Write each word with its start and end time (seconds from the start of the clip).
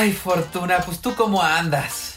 Ay, 0.00 0.12
Fortuna, 0.12 0.80
pues 0.80 0.98
tú 1.02 1.14
cómo 1.14 1.42
andas. 1.42 2.14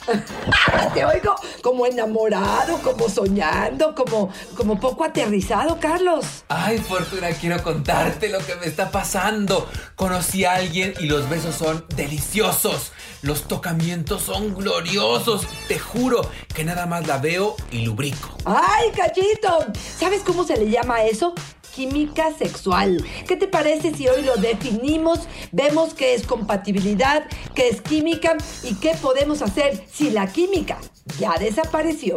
Te 0.93 1.03
oigo 1.03 1.35
como 1.61 1.85
enamorado, 1.85 2.77
como 2.77 3.09
soñando, 3.09 3.93
como, 3.93 4.29
como 4.55 4.79
poco 4.79 5.03
aterrizado, 5.03 5.77
Carlos. 5.81 6.45
Ay, 6.47 6.77
Fortuna, 6.77 7.31
quiero 7.31 7.61
contarte 7.61 8.29
lo 8.29 8.39
que 8.39 8.55
me 8.55 8.67
está 8.67 8.89
pasando. 8.89 9.67
Conocí 9.97 10.45
a 10.45 10.53
alguien 10.53 10.93
y 11.01 11.07
los 11.07 11.27
besos 11.27 11.55
son 11.55 11.85
deliciosos. 11.93 12.93
Los 13.21 13.49
tocamientos 13.49 14.21
son 14.21 14.55
gloriosos. 14.55 15.45
Te 15.67 15.77
juro 15.77 16.21
que 16.55 16.63
nada 16.63 16.85
más 16.85 17.05
la 17.05 17.17
veo 17.17 17.57
y 17.69 17.79
lubrico. 17.79 18.29
¡Ay, 18.45 18.91
cachito! 18.95 19.73
¿Sabes 19.99 20.21
cómo 20.25 20.45
se 20.45 20.55
le 20.55 20.69
llama 20.69 21.03
eso? 21.03 21.35
Química 21.73 22.31
sexual. 22.37 23.03
¿Qué 23.27 23.35
te 23.35 23.47
parece 23.47 23.93
si 23.93 24.07
hoy 24.07 24.23
lo 24.23 24.35
definimos? 24.35 25.21
Vemos 25.51 25.93
qué 25.93 26.13
es 26.13 26.25
compatibilidad, 26.25 27.25
qué 27.55 27.69
es 27.69 27.81
química 27.81 28.37
y 28.63 28.75
qué 28.75 28.95
podemos 29.01 29.41
hacer 29.41 29.83
si 29.91 30.11
la 30.11 30.27
química 30.31 30.79
ya 31.19 31.37
desapareció. 31.37 32.15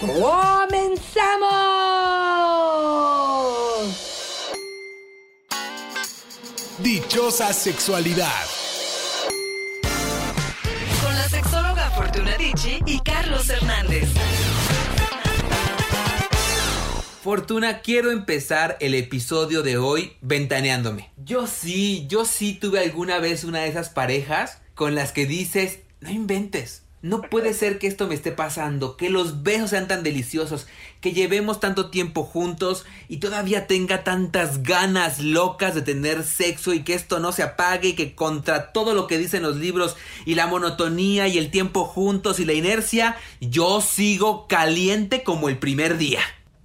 ¡Comenzamos! 0.00 0.70
Dichosa 6.78 7.52
sexualidad. 7.52 8.69
Fortuna, 17.30 17.80
quiero 17.80 18.10
empezar 18.10 18.76
el 18.80 18.92
episodio 18.92 19.62
de 19.62 19.78
hoy 19.78 20.14
ventaneándome. 20.20 21.12
Yo 21.16 21.46
sí, 21.46 22.04
yo 22.08 22.24
sí 22.24 22.54
tuve 22.54 22.80
alguna 22.80 23.20
vez 23.20 23.44
una 23.44 23.60
de 23.60 23.68
esas 23.68 23.88
parejas 23.88 24.60
con 24.74 24.96
las 24.96 25.12
que 25.12 25.26
dices, 25.26 25.78
no 26.00 26.10
inventes. 26.10 26.82
No 27.02 27.22
puede 27.22 27.54
ser 27.54 27.78
que 27.78 27.86
esto 27.86 28.08
me 28.08 28.16
esté 28.16 28.32
pasando, 28.32 28.96
que 28.96 29.10
los 29.10 29.44
besos 29.44 29.70
sean 29.70 29.86
tan 29.86 30.02
deliciosos, 30.02 30.66
que 31.00 31.12
llevemos 31.12 31.60
tanto 31.60 31.88
tiempo 31.88 32.24
juntos 32.24 32.84
y 33.08 33.18
todavía 33.18 33.68
tenga 33.68 34.02
tantas 34.02 34.64
ganas 34.64 35.20
locas 35.20 35.76
de 35.76 35.82
tener 35.82 36.24
sexo 36.24 36.74
y 36.74 36.82
que 36.82 36.94
esto 36.94 37.20
no 37.20 37.30
se 37.30 37.44
apague 37.44 37.90
y 37.90 37.94
que 37.94 38.16
contra 38.16 38.72
todo 38.72 38.92
lo 38.92 39.06
que 39.06 39.18
dicen 39.18 39.44
los 39.44 39.54
libros 39.54 39.94
y 40.26 40.34
la 40.34 40.48
monotonía 40.48 41.28
y 41.28 41.38
el 41.38 41.52
tiempo 41.52 41.84
juntos 41.84 42.40
y 42.40 42.44
la 42.44 42.54
inercia, 42.54 43.16
yo 43.40 43.80
sigo 43.80 44.48
caliente 44.48 45.22
como 45.22 45.48
el 45.48 45.60
primer 45.60 45.96
día. 45.96 46.18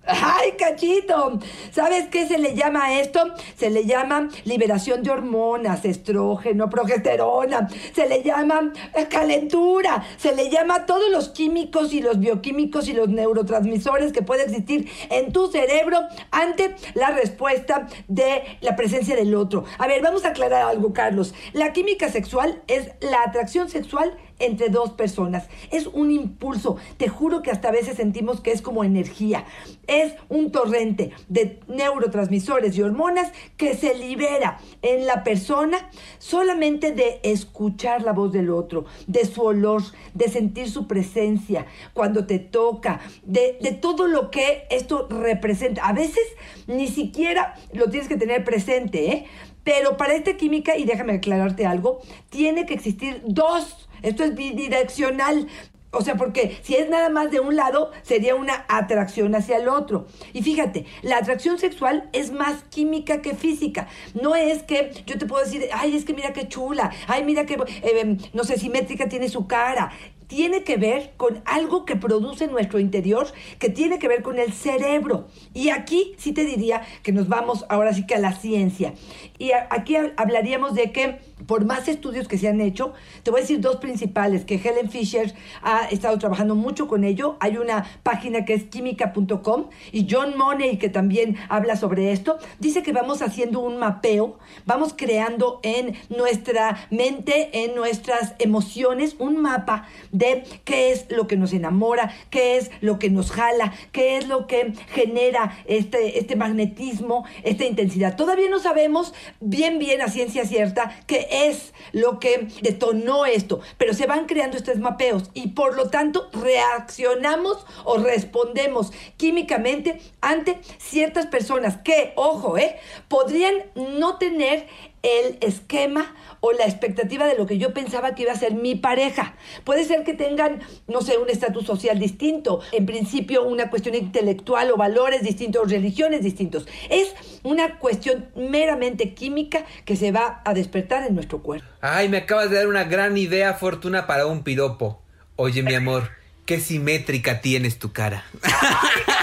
¡Ay, 0.08 0.52
cachito! 0.58 1.40
¿Sabes 1.72 2.08
qué 2.10 2.28
se 2.28 2.38
le 2.38 2.56
llama 2.56 2.86
a 2.86 3.00
esto? 3.00 3.20
Se 3.58 3.70
le 3.70 3.86
llama 3.86 4.30
liberación 4.44 5.02
de 5.04 5.10
hormonas, 5.10 5.84
estrógeno, 5.86 6.70
progesterona, 6.70 7.68
se 7.94 8.08
le 8.08 8.22
llama 8.22 8.72
eh, 8.94 9.08
calentura, 9.10 10.04
se 10.18 10.36
le 10.36 10.50
llama 10.50 10.86
todos 10.86 11.10
los 11.10 11.30
químicos 11.30 11.94
y 11.94 12.02
los 12.02 12.20
bioquímicos 12.20 12.88
y 12.88 12.94
los 12.94 13.10
neurotransmisores 13.10 14.12
que 14.12 14.22
puede 14.22 14.44
existir 14.44 14.90
en 15.10 15.32
tu 15.32 15.48
cerebro 15.48 16.02
ante 16.32 16.76
la 16.94 17.12
respuesta 17.12 17.88
de 18.08 18.44
la 18.62 18.76
presencia 18.76 19.16
del 19.16 19.34
otro. 19.34 19.66
A 19.78 19.88
ver, 19.88 20.02
vamos 20.02 20.26
a 20.26 20.30
aclarar 20.30 20.64
algo, 20.64 20.94
Carlos. 20.94 21.34
La 21.54 21.74
química 21.74 22.10
sexual 22.10 22.62
es 22.68 22.92
la 23.02 23.24
atracción 23.24 23.70
sexual 23.70 24.16
entre 24.40 24.70
dos 24.70 24.92
personas. 24.92 25.48
Es 25.72 25.88
un 25.88 26.12
impulso. 26.12 26.78
Te 26.98 27.08
juro 27.08 27.42
que 27.42 27.52
hasta 27.52 27.70
a 27.70 27.72
veces 27.72 27.98
sentimos 27.98 28.42
que 28.42 28.52
es 28.52 28.62
como 28.62 28.84
energía. 28.84 29.46
Es 29.88 30.14
un 30.30 30.52
torrente 30.52 31.12
de 31.28 31.60
neurotransmisores 31.68 32.78
y 32.78 32.82
hormonas 32.82 33.32
que 33.58 33.76
se 33.76 33.94
libera 33.96 34.60
en 34.82 35.06
la 35.06 35.24
persona 35.24 35.90
solamente 36.18 36.92
de 36.92 37.20
escuchar 37.24 38.02
la 38.02 38.14
voz 38.14 38.32
del 38.32 38.50
otro, 38.50 38.86
de 39.08 39.26
su 39.26 39.42
olor, 39.42 39.84
de 40.14 40.30
sentir 40.30 40.70
su 40.70 40.88
presencia 40.88 41.66
cuando 41.94 42.26
te 42.26 42.40
toca, 42.40 43.00
de, 43.24 43.58
de 43.62 43.72
todo 43.72 44.08
lo 44.08 44.32
que 44.32 44.66
esto 44.70 45.08
representa. 45.10 45.86
A 45.86 45.94
veces 45.94 46.24
ni 46.68 46.88
siquiera 46.88 47.56
lo 47.74 47.90
tienes 47.90 48.08
que 48.08 48.18
tener 48.18 48.44
presente, 48.44 49.12
¿eh? 49.12 49.26
Pero 49.64 49.98
para 49.98 50.14
esta 50.14 50.38
química, 50.38 50.78
y 50.78 50.86
déjame 50.86 51.14
aclararte 51.14 51.66
algo, 51.66 52.00
tiene 52.30 52.68
que 52.68 52.76
existir 52.76 53.24
dos 53.26 53.85
esto 54.02 54.24
es 54.24 54.36
bidireccional. 54.36 55.48
O 55.92 56.02
sea, 56.02 56.16
porque 56.16 56.60
si 56.62 56.76
es 56.76 56.90
nada 56.90 57.10
más 57.10 57.32
de 57.32 57.40
un 57.40 57.56
lado, 57.56 57.92
sería 58.04 58.36
una 58.36 58.66
atracción 58.68 59.34
hacia 59.34 59.58
el 59.58 59.70
otro. 59.70 60.08
Y 60.34 60.44
fíjate, 60.44 60.86
la 61.02 61.18
atracción 61.18 61.58
sexual 61.58 62.10
es 62.12 62.32
más 62.32 62.64
química 62.64 63.22
que 63.22 63.34
física. 63.34 63.88
No 64.14 64.36
es 64.36 64.64
que 64.64 64.92
yo 65.06 65.18
te 65.18 65.26
puedo 65.26 65.46
decir, 65.46 65.64
ay, 65.74 65.96
es 65.96 66.04
que 66.04 66.14
mira 66.14 66.34
qué 66.34 66.50
chula, 66.50 66.92
ay, 67.08 67.24
mira 67.24 67.46
qué, 67.46 67.58
eh, 67.82 68.18
no 68.34 68.44
sé, 68.44 68.58
simétrica 68.58 69.08
tiene 69.08 69.30
su 69.30 69.48
cara 69.48 69.92
tiene 70.28 70.64
que 70.64 70.78
ver 70.78 71.14
con 71.18 71.42
algo 71.46 71.86
que 71.86 71.96
produce 71.96 72.48
nuestro 72.48 72.80
interior, 72.80 73.28
que 73.60 73.70
tiene 73.70 74.00
que 74.00 74.08
ver 74.08 74.22
con 74.22 74.40
el 74.40 74.54
cerebro. 74.54 75.28
Y 75.54 75.70
aquí 75.70 76.14
sí 76.18 76.32
te 76.32 76.46
diría 76.46 76.82
que 77.04 77.12
nos 77.12 77.28
vamos 77.28 77.66
ahora 77.70 77.94
sí 77.94 78.06
que 78.06 78.16
a 78.16 78.20
la 78.20 78.34
ciencia. 78.34 78.94
Y 79.38 79.52
aquí 79.52 79.96
hablaríamos 80.18 80.74
de 80.74 80.92
que 80.92 81.20
por 81.48 81.66
más 81.66 81.88
estudios 81.88 82.28
que 82.28 82.38
se 82.38 82.48
han 82.48 82.62
hecho, 82.62 82.94
te 83.24 83.32
voy 83.32 83.40
a 83.40 83.42
decir 83.42 83.60
dos 83.60 83.78
principales, 83.78 84.46
que 84.46 84.56
Helen 84.56 84.90
Fisher 84.90 85.34
ha 85.62 85.88
estado 85.90 86.18
trabajando 86.18 86.56
mucho 86.56 86.88
con 86.88 87.04
ello. 87.04 87.36
Hay 87.40 87.58
una 87.58 87.86
página 88.04 88.46
que 88.46 88.54
es 88.54 88.64
química.com 88.64 89.66
y 89.92 90.08
John 90.10 90.38
Money, 90.38 90.78
que 90.78 90.90
también 90.90 91.38
habla 91.50 91.76
sobre 91.76 92.12
esto, 92.12 92.38
dice 92.60 92.84
que 92.84 92.94
vamos 92.94 93.22
haciendo 93.22 93.60
un 93.60 93.78
mapeo, 93.78 94.38
vamos 94.66 94.94
creando 94.96 95.60
en 95.64 95.96
nuestra 96.10 96.88
mente, 96.90 97.66
en 97.66 97.76
nuestras 97.76 98.34
emociones, 98.40 99.16
un 99.20 99.42
mapa 99.42 99.88
de 100.12 100.44
qué 100.64 100.92
es 100.92 101.08
lo 101.10 101.28
que 101.28 101.38
nos 101.38 101.54
enamora, 101.54 102.14
qué 102.30 102.58
es 102.58 102.72
lo 102.82 102.98
que 102.98 103.10
nos 103.10 103.32
jala, 103.32 103.74
qué 103.92 104.18
es 104.18 104.28
lo 104.28 104.48
que 104.48 104.74
genera 104.88 105.58
este, 105.66 106.18
este 106.18 106.36
magnetismo, 106.36 107.26
esta 107.44 107.66
intensidad. 107.66 108.16
Todavía 108.16 108.50
no 108.50 108.60
sabemos 108.60 109.14
bien, 109.42 109.80
bien 109.80 110.02
a 110.02 110.08
ciencia 110.08 110.46
cierta 110.46 110.92
qué 111.08 111.25
es 111.30 111.74
lo 111.92 112.20
que 112.20 112.48
detonó 112.62 113.26
esto, 113.26 113.62
pero 113.78 113.94
se 113.94 114.08
van 114.08 114.26
creando 114.26 114.58
estos 114.58 114.78
mapeos 114.80 115.30
y 115.34 115.50
por 115.50 115.76
lo 115.76 115.90
tanto 115.90 116.30
reaccionamos 116.34 117.66
o 117.84 117.98
respondemos 117.98 118.92
químicamente 119.18 120.02
ante 120.22 120.60
ciertas 120.78 121.28
personas 121.28 121.78
que, 121.78 122.14
ojo, 122.16 122.58
eh, 122.58 122.78
podrían 123.08 123.56
no 123.76 124.18
tener 124.18 124.68
el 125.06 125.38
esquema 125.42 126.16
o 126.40 126.52
la 126.52 126.66
expectativa 126.66 127.28
de 127.28 127.38
lo 127.38 127.46
que 127.46 127.58
yo 127.58 127.74
pensaba 127.74 128.16
que 128.16 128.24
iba 128.24 128.32
a 128.32 128.38
ser 128.38 128.54
mi 128.56 128.76
pareja. 128.76 129.36
Puede 129.64 129.86
ser 129.86 130.04
que 130.04 130.14
tengan, 130.14 130.62
no 130.88 131.02
sé, 131.02 131.18
un 131.18 131.30
estatus 131.30 131.66
social 131.66 132.00
distinto, 132.00 132.62
en 132.72 132.86
principio 132.86 133.44
una 133.44 133.70
cuestión 133.70 133.96
intelectual 133.96 134.72
o 134.72 134.78
valores 134.78 135.22
distintos, 135.22 135.70
religiones 135.72 136.24
distintos. 136.24 136.68
Es 136.90 137.14
una 137.44 137.78
cuestión 137.78 138.28
meramente 138.36 139.14
química 139.14 139.66
que 139.86 139.96
se 139.96 140.12
va 140.12 140.42
a 140.44 140.54
despertar 140.54 141.06
en 141.08 141.14
nuestro 141.14 141.44
cuerpo. 141.44 141.68
Ay, 141.82 142.10
me 142.10 142.18
acabas 142.18 142.50
de 142.50 142.58
dar 142.58 142.68
una 142.68 142.84
gran 142.84 143.18
idea, 143.18 143.54
Fortuna, 143.54 144.08
para 144.08 144.26
un 144.26 144.44
piropo. 144.44 145.02
Oye, 145.36 145.62
mi 145.62 145.76
amor. 145.76 146.10
Qué 146.46 146.60
simétrica 146.60 147.42
tienes 147.42 147.80
tu 147.80 147.92
cara. 147.92 148.24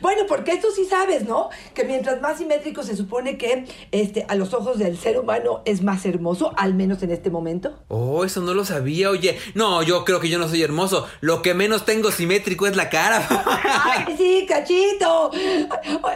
bueno, 0.00 0.22
porque 0.28 0.52
esto 0.52 0.68
sí 0.74 0.84
sabes, 0.84 1.24
¿no? 1.24 1.50
Que 1.74 1.84
mientras 1.84 2.20
más 2.20 2.38
simétrico 2.38 2.82
se 2.82 2.96
supone 2.96 3.36
que 3.36 3.66
este, 3.92 4.24
a 4.28 4.34
los 4.34 4.54
ojos 4.54 4.78
del 4.78 4.98
ser 4.98 5.18
humano 5.18 5.62
es 5.64 5.82
más 5.82 6.04
hermoso, 6.06 6.52
al 6.56 6.74
menos 6.74 7.02
en 7.02 7.10
este 7.10 7.30
momento. 7.30 7.78
Oh, 7.88 8.24
eso 8.24 8.40
no 8.40 8.54
lo 8.54 8.64
sabía, 8.64 9.10
oye. 9.10 9.38
No, 9.54 9.82
yo 9.82 10.04
creo 10.04 10.20
que 10.20 10.28
yo 10.28 10.38
no 10.38 10.48
soy 10.48 10.62
hermoso. 10.62 11.06
Lo 11.20 11.42
que 11.42 11.54
menos 11.54 11.84
tengo 11.84 12.10
simétrico 12.10 12.66
es 12.66 12.76
la 12.76 12.88
cara. 12.88 13.26
Ay, 13.84 14.14
sí, 14.16 14.46
cachito. 14.48 15.30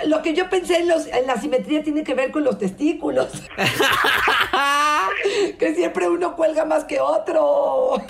Lo 0.06 0.22
que 0.22 0.34
yo 0.34 0.48
pensé 0.48 0.78
en, 0.78 0.88
los, 0.88 1.06
en 1.06 1.26
la 1.26 1.40
simetría 1.40 1.82
tiene 1.82 2.04
que 2.04 2.14
ver 2.14 2.30
con 2.30 2.44
los 2.44 2.58
testículos. 2.58 3.28
siempre 5.84 6.08
uno 6.08 6.34
cuelga 6.34 6.64
más 6.64 6.84
que 6.84 6.98
otro. 6.98 8.02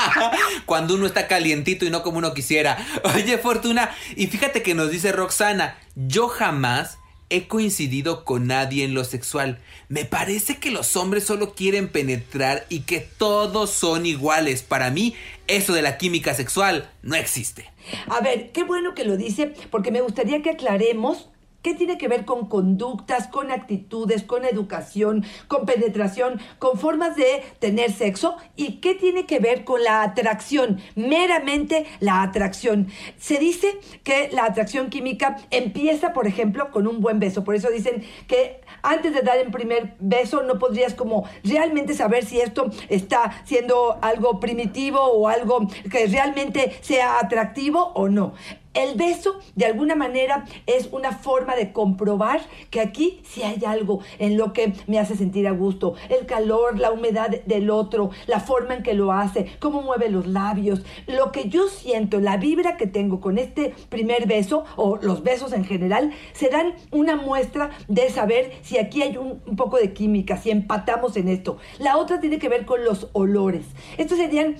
Cuando 0.66 0.96
uno 0.96 1.06
está 1.06 1.26
caliente 1.26 1.78
y 1.80 1.88
no 1.88 2.02
como 2.02 2.18
uno 2.18 2.34
quisiera. 2.34 2.76
Oye, 3.14 3.38
Fortuna, 3.38 3.90
y 4.16 4.26
fíjate 4.26 4.62
que 4.62 4.74
nos 4.74 4.90
dice 4.90 5.12
Roxana, 5.12 5.78
yo 5.94 6.28
jamás 6.28 6.98
he 7.30 7.48
coincidido 7.48 8.22
con 8.26 8.46
nadie 8.46 8.84
en 8.84 8.92
lo 8.92 9.02
sexual. 9.02 9.60
Me 9.88 10.04
parece 10.04 10.58
que 10.58 10.70
los 10.70 10.94
hombres 10.94 11.24
solo 11.24 11.54
quieren 11.54 11.88
penetrar 11.88 12.66
y 12.68 12.80
que 12.80 13.00
todos 13.00 13.70
son 13.70 14.04
iguales. 14.04 14.62
Para 14.62 14.90
mí, 14.90 15.14
eso 15.46 15.72
de 15.72 15.80
la 15.80 15.96
química 15.96 16.34
sexual 16.34 16.90
no 17.00 17.16
existe. 17.16 17.72
A 18.08 18.20
ver, 18.20 18.52
qué 18.52 18.62
bueno 18.62 18.94
que 18.94 19.04
lo 19.04 19.16
dice, 19.16 19.54
porque 19.70 19.90
me 19.90 20.02
gustaría 20.02 20.42
que 20.42 20.50
aclaremos 20.50 21.30
¿Qué 21.66 21.74
tiene 21.74 21.98
que 21.98 22.06
ver 22.06 22.24
con 22.24 22.46
conductas, 22.46 23.26
con 23.26 23.50
actitudes, 23.50 24.22
con 24.22 24.44
educación, 24.44 25.24
con 25.48 25.66
penetración, 25.66 26.40
con 26.60 26.78
formas 26.78 27.16
de 27.16 27.42
tener 27.58 27.90
sexo? 27.90 28.36
¿Y 28.54 28.74
qué 28.74 28.94
tiene 28.94 29.26
que 29.26 29.40
ver 29.40 29.64
con 29.64 29.82
la 29.82 30.04
atracción? 30.04 30.80
Meramente 30.94 31.84
la 31.98 32.22
atracción. 32.22 32.86
Se 33.18 33.38
dice 33.38 33.80
que 34.04 34.28
la 34.30 34.44
atracción 34.44 34.90
química 34.90 35.38
empieza, 35.50 36.12
por 36.12 36.28
ejemplo, 36.28 36.70
con 36.70 36.86
un 36.86 37.00
buen 37.00 37.18
beso. 37.18 37.42
Por 37.42 37.56
eso 37.56 37.68
dicen 37.68 38.04
que 38.28 38.60
antes 38.82 39.12
de 39.12 39.22
dar 39.22 39.38
el 39.38 39.50
primer 39.50 39.96
beso 39.98 40.44
no 40.44 40.60
podrías 40.60 40.94
como 40.94 41.28
realmente 41.42 41.94
saber 41.94 42.24
si 42.24 42.40
esto 42.40 42.70
está 42.88 43.42
siendo 43.44 43.98
algo 44.02 44.38
primitivo 44.38 45.00
o 45.00 45.26
algo 45.26 45.66
que 45.90 46.06
realmente 46.06 46.78
sea 46.82 47.18
atractivo 47.18 47.90
o 47.96 48.08
no. 48.08 48.34
El 48.76 48.94
beso, 48.94 49.38
de 49.54 49.64
alguna 49.64 49.94
manera, 49.94 50.44
es 50.66 50.90
una 50.92 51.12
forma 51.12 51.56
de 51.56 51.72
comprobar 51.72 52.42
que 52.70 52.80
aquí 52.80 53.22
sí 53.24 53.42
hay 53.42 53.64
algo 53.66 54.00
en 54.18 54.36
lo 54.36 54.52
que 54.52 54.74
me 54.86 54.98
hace 54.98 55.16
sentir 55.16 55.48
a 55.48 55.52
gusto. 55.52 55.94
El 56.10 56.26
calor, 56.26 56.78
la 56.78 56.92
humedad 56.92 57.30
del 57.46 57.70
otro, 57.70 58.10
la 58.26 58.38
forma 58.38 58.74
en 58.74 58.82
que 58.82 58.92
lo 58.92 59.12
hace, 59.12 59.46
cómo 59.60 59.80
mueve 59.80 60.10
los 60.10 60.26
labios. 60.26 60.82
Lo 61.06 61.32
que 61.32 61.48
yo 61.48 61.68
siento, 61.68 62.20
la 62.20 62.36
vibra 62.36 62.76
que 62.76 62.86
tengo 62.86 63.22
con 63.22 63.38
este 63.38 63.72
primer 63.88 64.26
beso, 64.26 64.64
o 64.76 64.98
los 65.00 65.22
besos 65.22 65.54
en 65.54 65.64
general, 65.64 66.12
serán 66.34 66.74
una 66.90 67.16
muestra 67.16 67.70
de 67.88 68.10
saber 68.10 68.52
si 68.60 68.76
aquí 68.76 69.00
hay 69.00 69.16
un, 69.16 69.40
un 69.46 69.56
poco 69.56 69.78
de 69.78 69.94
química, 69.94 70.36
si 70.36 70.50
empatamos 70.50 71.16
en 71.16 71.28
esto. 71.28 71.56
La 71.78 71.96
otra 71.96 72.20
tiene 72.20 72.38
que 72.38 72.50
ver 72.50 72.66
con 72.66 72.84
los 72.84 73.08
olores. 73.14 73.64
Estos 73.96 74.18
serían, 74.18 74.56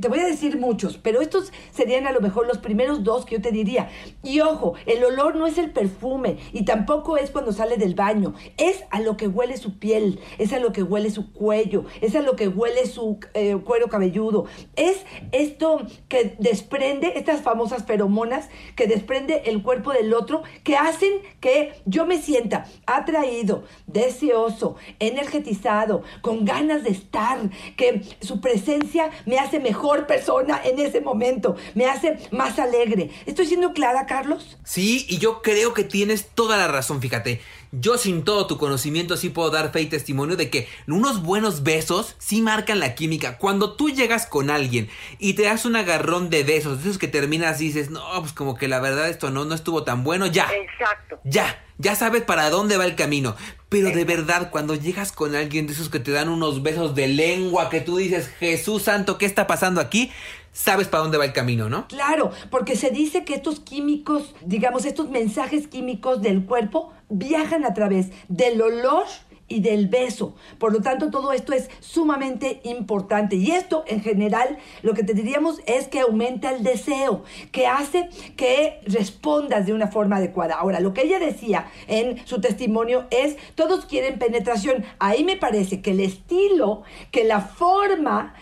te 0.00 0.06
voy 0.06 0.20
a 0.20 0.26
decir 0.26 0.60
muchos, 0.60 0.96
pero 0.96 1.20
estos 1.20 1.52
serían 1.72 2.06
a 2.06 2.12
lo 2.12 2.20
mejor 2.20 2.46
los 2.46 2.58
primeros 2.58 3.02
dos 3.02 3.15
que 3.24 3.36
yo 3.36 3.42
te 3.42 3.52
diría. 3.52 3.88
Y 4.22 4.40
ojo, 4.40 4.74
el 4.86 5.04
olor 5.04 5.36
no 5.36 5.46
es 5.46 5.58
el 5.58 5.70
perfume 5.70 6.38
y 6.52 6.64
tampoco 6.64 7.16
es 7.16 7.30
cuando 7.30 7.52
sale 7.52 7.76
del 7.76 7.94
baño, 7.94 8.34
es 8.56 8.84
a 8.90 9.00
lo 9.00 9.16
que 9.16 9.28
huele 9.28 9.56
su 9.56 9.78
piel, 9.78 10.20
es 10.38 10.52
a 10.52 10.58
lo 10.58 10.72
que 10.72 10.82
huele 10.82 11.10
su 11.10 11.32
cuello, 11.32 11.84
es 12.00 12.14
a 12.14 12.20
lo 12.20 12.36
que 12.36 12.48
huele 12.48 12.86
su 12.86 13.18
eh, 13.34 13.56
cuero 13.64 13.88
cabelludo, 13.88 14.46
es 14.76 15.04
esto 15.32 15.82
que 16.08 16.36
desprende, 16.38 17.12
estas 17.16 17.40
famosas 17.40 17.84
feromonas 17.84 18.48
que 18.74 18.86
desprende 18.86 19.42
el 19.46 19.62
cuerpo 19.62 19.92
del 19.92 20.12
otro, 20.14 20.42
que 20.64 20.76
hacen 20.76 21.12
que 21.40 21.72
yo 21.84 22.06
me 22.06 22.20
sienta 22.20 22.66
atraído, 22.86 23.64
deseoso, 23.86 24.76
energetizado, 24.98 26.02
con 26.20 26.44
ganas 26.44 26.82
de 26.82 26.90
estar, 26.90 27.38
que 27.76 28.02
su 28.20 28.40
presencia 28.40 29.10
me 29.24 29.38
hace 29.38 29.60
mejor 29.60 30.06
persona 30.06 30.60
en 30.64 30.78
ese 30.78 31.00
momento, 31.00 31.56
me 31.74 31.86
hace 31.86 32.18
más 32.30 32.58
alegre, 32.58 33.05
¿Estoy 33.26 33.46
siendo 33.46 33.72
clara, 33.72 34.06
Carlos? 34.06 34.56
Sí, 34.64 35.06
y 35.08 35.18
yo 35.18 35.42
creo 35.42 35.74
que 35.74 35.84
tienes 35.84 36.28
toda 36.28 36.56
la 36.56 36.68
razón, 36.68 37.00
fíjate. 37.00 37.40
Yo 37.72 37.98
sin 37.98 38.24
todo 38.24 38.46
tu 38.46 38.58
conocimiento 38.58 39.16
sí 39.16 39.28
puedo 39.28 39.50
dar 39.50 39.72
fe 39.72 39.82
y 39.82 39.86
testimonio 39.86 40.36
de 40.36 40.48
que 40.50 40.68
unos 40.86 41.22
buenos 41.22 41.62
besos 41.62 42.14
sí 42.18 42.40
marcan 42.40 42.78
la 42.78 42.94
química. 42.94 43.38
Cuando 43.38 43.74
tú 43.74 43.90
llegas 43.90 44.26
con 44.26 44.50
alguien 44.50 44.88
y 45.18 45.34
te 45.34 45.42
das 45.42 45.64
un 45.64 45.76
agarrón 45.76 46.30
de 46.30 46.44
besos, 46.44 46.78
de 46.78 46.88
esos 46.88 46.98
que 46.98 47.08
terminas 47.08 47.60
y 47.60 47.66
dices, 47.66 47.90
no, 47.90 48.02
pues 48.20 48.32
como 48.32 48.56
que 48.56 48.68
la 48.68 48.80
verdad 48.80 49.08
esto 49.08 49.30
no, 49.30 49.44
no 49.44 49.54
estuvo 49.54 49.82
tan 49.82 50.04
bueno, 50.04 50.26
ya. 50.26 50.48
Exacto. 50.52 51.20
Ya, 51.24 51.62
ya 51.78 51.96
sabes 51.96 52.22
para 52.22 52.48
dónde 52.50 52.76
va 52.76 52.86
el 52.86 52.96
camino. 52.96 53.36
Pero 53.68 53.90
de 53.90 54.04
verdad, 54.04 54.50
cuando 54.50 54.76
llegas 54.76 55.10
con 55.10 55.34
alguien 55.34 55.66
de 55.66 55.72
esos 55.72 55.88
que 55.88 55.98
te 55.98 56.12
dan 56.12 56.28
unos 56.28 56.62
besos 56.62 56.94
de 56.94 57.08
lengua, 57.08 57.68
que 57.68 57.80
tú 57.80 57.96
dices, 57.96 58.28
Jesús 58.38 58.84
Santo, 58.84 59.18
¿qué 59.18 59.26
está 59.26 59.48
pasando 59.48 59.80
aquí? 59.80 60.12
Sabes 60.56 60.88
para 60.88 61.02
dónde 61.02 61.18
va 61.18 61.26
el 61.26 61.34
camino, 61.34 61.68
¿no? 61.68 61.86
Claro, 61.86 62.30
porque 62.50 62.76
se 62.76 62.90
dice 62.90 63.24
que 63.24 63.34
estos 63.34 63.60
químicos, 63.60 64.34
digamos, 64.42 64.86
estos 64.86 65.10
mensajes 65.10 65.68
químicos 65.68 66.22
del 66.22 66.46
cuerpo 66.46 66.92
viajan 67.10 67.66
a 67.66 67.74
través 67.74 68.10
del 68.28 68.62
olor 68.62 69.04
y 69.48 69.60
del 69.60 69.88
beso. 69.88 70.34
Por 70.58 70.72
lo 70.72 70.80
tanto, 70.80 71.10
todo 71.10 71.32
esto 71.32 71.52
es 71.52 71.70
sumamente 71.80 72.60
importante. 72.64 73.36
Y 73.36 73.52
esto, 73.52 73.84
en 73.86 74.00
general, 74.00 74.58
lo 74.82 74.94
que 74.94 75.04
te 75.04 75.14
diríamos 75.14 75.60
es 75.66 75.88
que 75.88 76.00
aumenta 76.00 76.50
el 76.50 76.62
deseo, 76.62 77.22
que 77.52 77.66
hace 77.66 78.08
que 78.36 78.80
respondas 78.86 79.66
de 79.66 79.72
una 79.72 79.88
forma 79.88 80.16
adecuada. 80.16 80.56
Ahora, 80.56 80.80
lo 80.80 80.92
que 80.92 81.02
ella 81.02 81.18
decía 81.18 81.70
en 81.86 82.26
su 82.26 82.40
testimonio 82.40 83.06
es, 83.10 83.36
todos 83.54 83.86
quieren 83.86 84.18
penetración. 84.18 84.84
Ahí 84.98 85.24
me 85.24 85.36
parece 85.36 85.80
que 85.80 85.92
el 85.92 86.00
estilo, 86.00 86.82
que 87.10 87.24
la 87.24 87.40
forma 87.40 88.34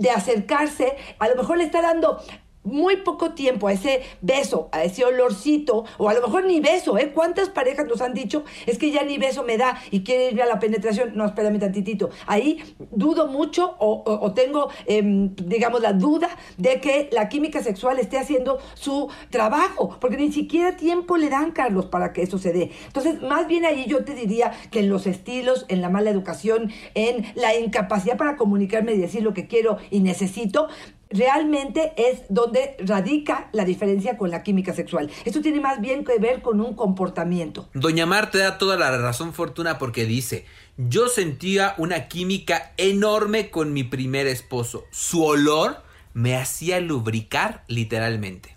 de 0.00 0.10
acercarse, 0.10 0.96
a 1.18 1.28
lo 1.28 1.36
mejor 1.36 1.58
le 1.58 1.64
está 1.64 1.82
dando 1.82 2.18
muy 2.62 2.96
poco 2.96 3.32
tiempo 3.32 3.68
a 3.68 3.72
ese 3.72 4.02
beso, 4.20 4.68
a 4.72 4.84
ese 4.84 5.04
olorcito, 5.04 5.84
o 5.98 6.08
a 6.08 6.14
lo 6.14 6.20
mejor 6.20 6.44
ni 6.44 6.60
beso, 6.60 6.98
¿eh? 6.98 7.12
¿Cuántas 7.14 7.48
parejas 7.48 7.86
nos 7.86 8.00
han 8.00 8.14
dicho, 8.14 8.44
es 8.66 8.78
que 8.78 8.90
ya 8.90 9.02
ni 9.02 9.18
beso 9.18 9.42
me 9.44 9.56
da 9.56 9.80
y 9.90 10.02
quiere 10.02 10.30
ir 10.30 10.42
a 10.42 10.46
la 10.46 10.58
penetración? 10.58 11.12
No, 11.14 11.24
espérame 11.24 11.58
tantitito. 11.58 12.10
Ahí 12.26 12.62
dudo 12.90 13.26
mucho 13.26 13.76
o, 13.78 14.32
tengo, 14.32 14.68
em, 14.86 15.34
digamos, 15.36 15.80
la 15.80 15.92
duda 15.92 16.28
de 16.58 16.80
que 16.80 17.08
la 17.12 17.28
química 17.28 17.62
sexual 17.62 17.98
esté 17.98 18.18
haciendo 18.18 18.58
su 18.74 19.08
trabajo, 19.30 19.96
porque 20.00 20.16
ni 20.16 20.32
siquiera 20.32 20.76
tiempo 20.76 21.16
le 21.16 21.30
dan, 21.30 21.52
Carlos, 21.52 21.86
para 21.86 22.12
que 22.12 22.22
eso 22.22 22.38
se 22.38 22.52
dé. 22.52 22.70
Entonces, 22.86 23.22
más 23.22 23.46
bien 23.46 23.64
ahí 23.64 23.86
yo 23.86 24.04
te 24.04 24.14
diría 24.14 24.52
que 24.70 24.80
en 24.80 24.88
los 24.88 25.06
estilos, 25.06 25.64
en 25.68 25.80
la 25.80 25.88
mala 25.88 26.10
educación, 26.10 26.70
en 26.94 27.26
la 27.34 27.56
incapacidad 27.56 28.16
para 28.16 28.36
comunicarme 28.36 28.92
y 28.92 28.98
decir 28.98 29.22
lo 29.22 29.34
que 29.34 29.46
quiero 29.46 29.78
y 29.90 30.00
necesito, 30.00 30.68
realmente 31.10 31.92
es 31.96 32.22
donde 32.28 32.76
radica 32.78 33.50
la 33.52 33.64
diferencia 33.64 34.16
con 34.16 34.30
la 34.30 34.42
química 34.42 34.72
sexual. 34.72 35.10
Esto 35.24 35.40
tiene 35.42 35.60
más 35.60 35.80
bien 35.80 36.04
que 36.04 36.18
ver 36.18 36.40
con 36.40 36.60
un 36.60 36.74
comportamiento. 36.74 37.68
Doña 37.74 38.06
Mar 38.06 38.30
te 38.30 38.38
da 38.38 38.58
toda 38.58 38.76
la 38.76 38.96
razón, 38.96 39.34
Fortuna, 39.34 39.78
porque 39.78 40.06
dice, 40.06 40.46
yo 40.76 41.08
sentía 41.08 41.74
una 41.78 42.08
química 42.08 42.72
enorme 42.76 43.50
con 43.50 43.72
mi 43.72 43.84
primer 43.84 44.26
esposo. 44.26 44.84
Su 44.90 45.24
olor 45.24 45.82
me 46.14 46.36
hacía 46.36 46.80
lubricar 46.80 47.64
literalmente. 47.68 48.56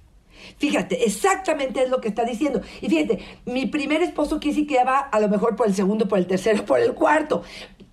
Fíjate, 0.58 1.06
exactamente 1.06 1.84
es 1.84 1.90
lo 1.90 2.02
que 2.02 2.10
está 2.10 2.24
diciendo. 2.24 2.62
Y 2.82 2.90
fíjate, 2.90 3.20
mi 3.46 3.66
primer 3.66 4.02
esposo 4.02 4.40
quise 4.40 4.66
que 4.68 4.84
va 4.84 5.00
a 5.00 5.20
lo 5.20 5.30
mejor 5.30 5.56
por 5.56 5.68
el 5.68 5.76
segundo, 5.76 6.08
por 6.08 6.20
el 6.20 6.28
tercero, 6.28 6.66
por 6.66 6.80
el 6.80 6.94
cuarto 6.94 7.44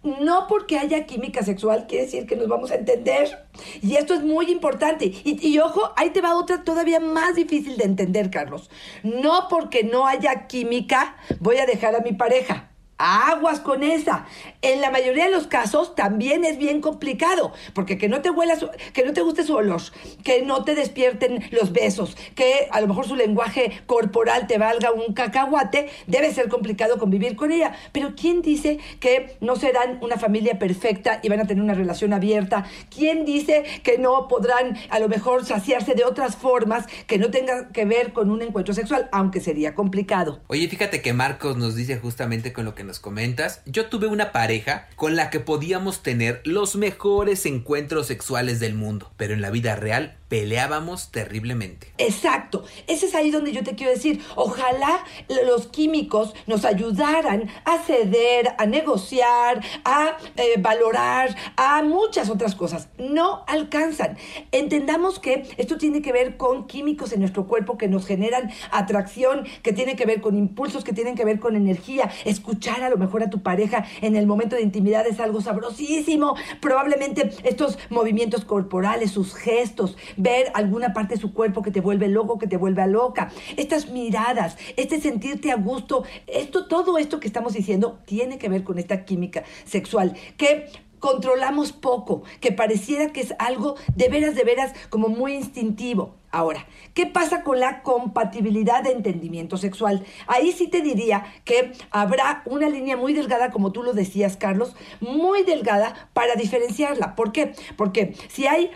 no 0.03 0.47
porque 0.49 0.79
haya 0.79 1.05
química 1.05 1.43
sexual 1.43 1.87
quiere 1.87 2.05
decir 2.05 2.27
que 2.27 2.37
nos 2.37 2.49
vamos 2.49 2.71
a 2.71 2.77
entender. 2.77 3.47
Y 3.83 3.97
esto 3.97 4.15
es 4.15 4.23
muy 4.23 4.51
importante. 4.51 5.07
Y, 5.07 5.39
y, 5.47 5.59
ojo, 5.59 5.93
ahí 5.97 6.11
te 6.11 6.21
va 6.21 6.37
otra 6.37 6.65
todavía 6.65 7.01
más 7.01 7.35
difícil 7.35 7.77
de 7.77 7.85
entender, 7.85 8.31
Carlos. 8.31 8.71
No 9.03 9.47
porque 9.49 9.85
no 9.85 10.07
haya 10.07 10.47
química 10.47 11.17
voy 11.41 11.59
a 11.59 11.67
dejar 11.67 11.95
a 11.95 12.01
mi 12.01 12.13
pareja. 12.13 12.70
Aguas 13.01 13.61
con 13.61 13.83
esa. 13.83 14.27
En 14.61 14.83
la 14.83 14.91
mayoría 14.91 15.25
de 15.25 15.31
los 15.31 15.47
casos 15.47 15.95
también 15.95 16.45
es 16.45 16.59
bien 16.59 16.83
complicado, 16.83 17.53
porque 17.73 17.97
que 17.97 18.09
no 18.09 18.21
te 18.21 18.29
huela 18.29 18.59
que 18.93 19.05
no 19.05 19.15
te 19.15 19.23
guste 19.23 19.43
su 19.43 19.55
olor, 19.55 19.81
que 20.23 20.43
no 20.43 20.65
te 20.65 20.75
despierten 20.75 21.43
los 21.51 21.73
besos, 21.73 22.17
que 22.35 22.69
a 22.71 22.81
lo 22.81 22.87
mejor 22.87 23.09
su 23.09 23.17
lenguaje 23.17 23.81
corporal 23.87 24.47
te 24.47 24.59
valga 24.59 24.93
un 24.93 25.15
cacahuate, 25.15 25.89
debe 26.07 26.33
ser 26.35 26.49
complicado 26.49 26.99
convivir 26.99 27.37
con 27.37 27.53
ella. 27.53 27.75
Pero 27.93 28.15
¿quién 28.15 28.43
dice 28.43 28.79
que 29.01 29.37
no 29.41 29.57
serán 29.57 29.99
una 30.03 30.19
familia 30.19 30.59
perfecta 30.59 31.21
y 31.23 31.31
van 31.31 31.41
a 31.41 31.47
tener 31.47 31.63
una 31.63 31.75
relación 31.75 32.13
abierta? 32.13 32.67
¿Quién 32.95 33.25
dice 33.25 33.65
que 33.83 33.97
no 33.97 34.29
podrán 34.29 34.77
a 34.91 34.99
lo 34.99 35.09
mejor 35.09 35.47
saciarse 35.47 35.95
de 35.95 36.05
otras 36.05 36.37
formas 36.37 36.87
que 37.07 37.19
no 37.19 37.31
tengan 37.31 37.73
que 37.73 37.87
ver 37.87 38.13
con 38.13 38.31
un 38.31 38.43
encuentro 38.43 38.75
sexual, 38.75 39.09
aunque 39.13 39.41
sería 39.41 39.75
complicado? 39.75 40.41
Oye, 40.49 40.69
fíjate 40.69 41.01
que 41.01 41.13
Marcos 41.13 41.57
nos 41.57 41.77
dice 41.77 41.99
justamente 41.99 42.53
con 42.53 42.65
lo 42.65 42.75
que 42.75 42.90
comentas, 42.99 43.63
yo 43.67 43.87
tuve 43.87 44.07
una 44.07 44.33
pareja 44.33 44.89
con 44.97 45.17
la 45.17 45.31
que 45.31 45.41
podíamos 45.41 46.03
tener 46.03 46.41
los 46.45 46.77
mejores 46.77 47.47
encuentros 47.47 48.07
sexuales 48.07 48.59
del 48.59 48.75
mundo, 48.75 49.13
pero 49.17 49.35
en 49.35 49.41
la 49.41 49.51
vida 49.51 49.77
real 49.77 50.17
peleábamos 50.31 51.11
terriblemente. 51.11 51.93
Exacto, 51.99 52.65
ese 52.87 53.07
es 53.07 53.15
ahí 53.15 53.31
donde 53.31 53.53
yo 53.53 53.65
te 53.65 53.75
quiero 53.75 53.93
decir, 53.93 54.23
ojalá 54.37 55.05
los 55.45 55.67
químicos 55.67 56.35
nos 56.47 56.65
ayudaran 56.65 57.51
a 57.65 57.79
ceder, 57.79 58.55
a 58.57 58.67
negociar, 58.67 59.63
a 59.85 60.17
eh, 60.37 60.55
valorar, 60.59 61.37
a 61.57 61.83
muchas 61.83 62.31
otras 62.31 62.55
cosas. 62.55 62.89
No 62.97 63.45
alcanzan. 63.49 64.17
Entendamos 64.53 65.19
que 65.19 65.49
esto 65.57 65.79
tiene 65.79 66.01
que 66.01 66.13
ver 66.13 66.37
con 66.37 66.67
químicos 66.69 67.13
en 67.13 67.21
nuestro 67.21 67.47
cuerpo 67.47 67.77
que 67.77 67.89
nos 67.89 68.07
generan 68.07 68.53
atracción, 68.71 69.47
que 69.63 69.73
tiene 69.73 69.97
que 69.97 70.07
ver 70.07 70.21
con 70.21 70.37
impulsos, 70.37 70.85
que 70.85 70.93
tienen 70.93 71.17
que 71.17 71.25
ver 71.25 71.41
con 71.41 71.57
energía. 71.57 72.11
Escuchar 72.25 72.80
a 72.83 72.91
lo 72.91 72.97
mejor 72.97 73.23
a 73.23 73.31
tu 73.31 73.43
pareja 73.43 73.85
en 74.01 74.17
el 74.17 74.27
momento 74.27 74.57
de 74.57 74.63
intimidad 74.63 75.07
es 75.07 75.21
algo 75.21 75.41
sabrosísimo. 75.41 76.35
Probablemente 76.61 77.31
estos 77.45 77.79
movimientos 77.89 78.45
corporales, 78.45 79.11
sus 79.11 79.35
gestos, 79.35 79.97
ver 80.17 80.51
alguna 80.55 80.93
parte 80.93 81.15
de 81.15 81.21
su 81.21 81.33
cuerpo 81.33 81.63
que 81.63 81.71
te 81.71 81.81
vuelve 81.81 82.09
loco, 82.09 82.39
que 82.39 82.47
te 82.47 82.57
vuelve 82.57 82.81
loca. 82.87 83.31
Estas 83.57 83.91
miradas, 83.91 84.57
este 84.77 85.01
sentirte 85.01 85.51
a 85.51 85.57
gusto, 85.57 86.05
esto, 86.27 86.67
todo 86.67 86.99
esto 86.99 87.21
que 87.21 87.27
estamos 87.27 87.53
diciendo 87.53 87.99
tiene 88.05 88.39
que 88.39 88.49
ver 88.49 88.65
con 88.65 88.79
esta 88.79 89.05
química 89.05 89.45
sexual 89.65 90.17
que 90.37 90.67
controlamos 90.99 91.73
poco, 91.73 92.23
que 92.41 92.53
pareciera 92.53 93.13
que 93.13 93.23
es 93.23 93.35
algo 93.39 93.77
de 93.97 94.09
veras, 94.09 94.35
de 94.35 94.45
veras 94.45 94.73
como 94.91 95.09
muy 95.09 95.35
instintivo. 95.35 96.20
Ahora, 96.33 96.67
¿qué 96.95 97.07
pasa 97.07 97.43
con 97.43 97.59
la 97.59 97.83
compatibilidad 97.83 98.85
de 98.85 98.93
entendimiento 98.93 99.57
sexual? 99.57 100.05
Ahí 100.29 100.53
sí 100.53 100.69
te 100.69 100.81
diría 100.81 101.25
que 101.45 101.73
habrá 101.91 102.43
una 102.47 102.69
línea 102.69 102.97
muy 102.97 103.15
delgada, 103.15 103.51
como 103.51 103.73
tú 103.73 103.83
lo 103.83 103.93
decías, 103.93 104.37
Carlos, 104.37 104.77
muy 105.01 105.43
delgada 105.43 106.09
para 106.13 106.37
diferenciarla. 106.37 107.17
¿Por 107.17 107.33
qué? 107.33 107.53
Porque 107.77 108.15
si 108.29 108.47
hay 108.47 108.71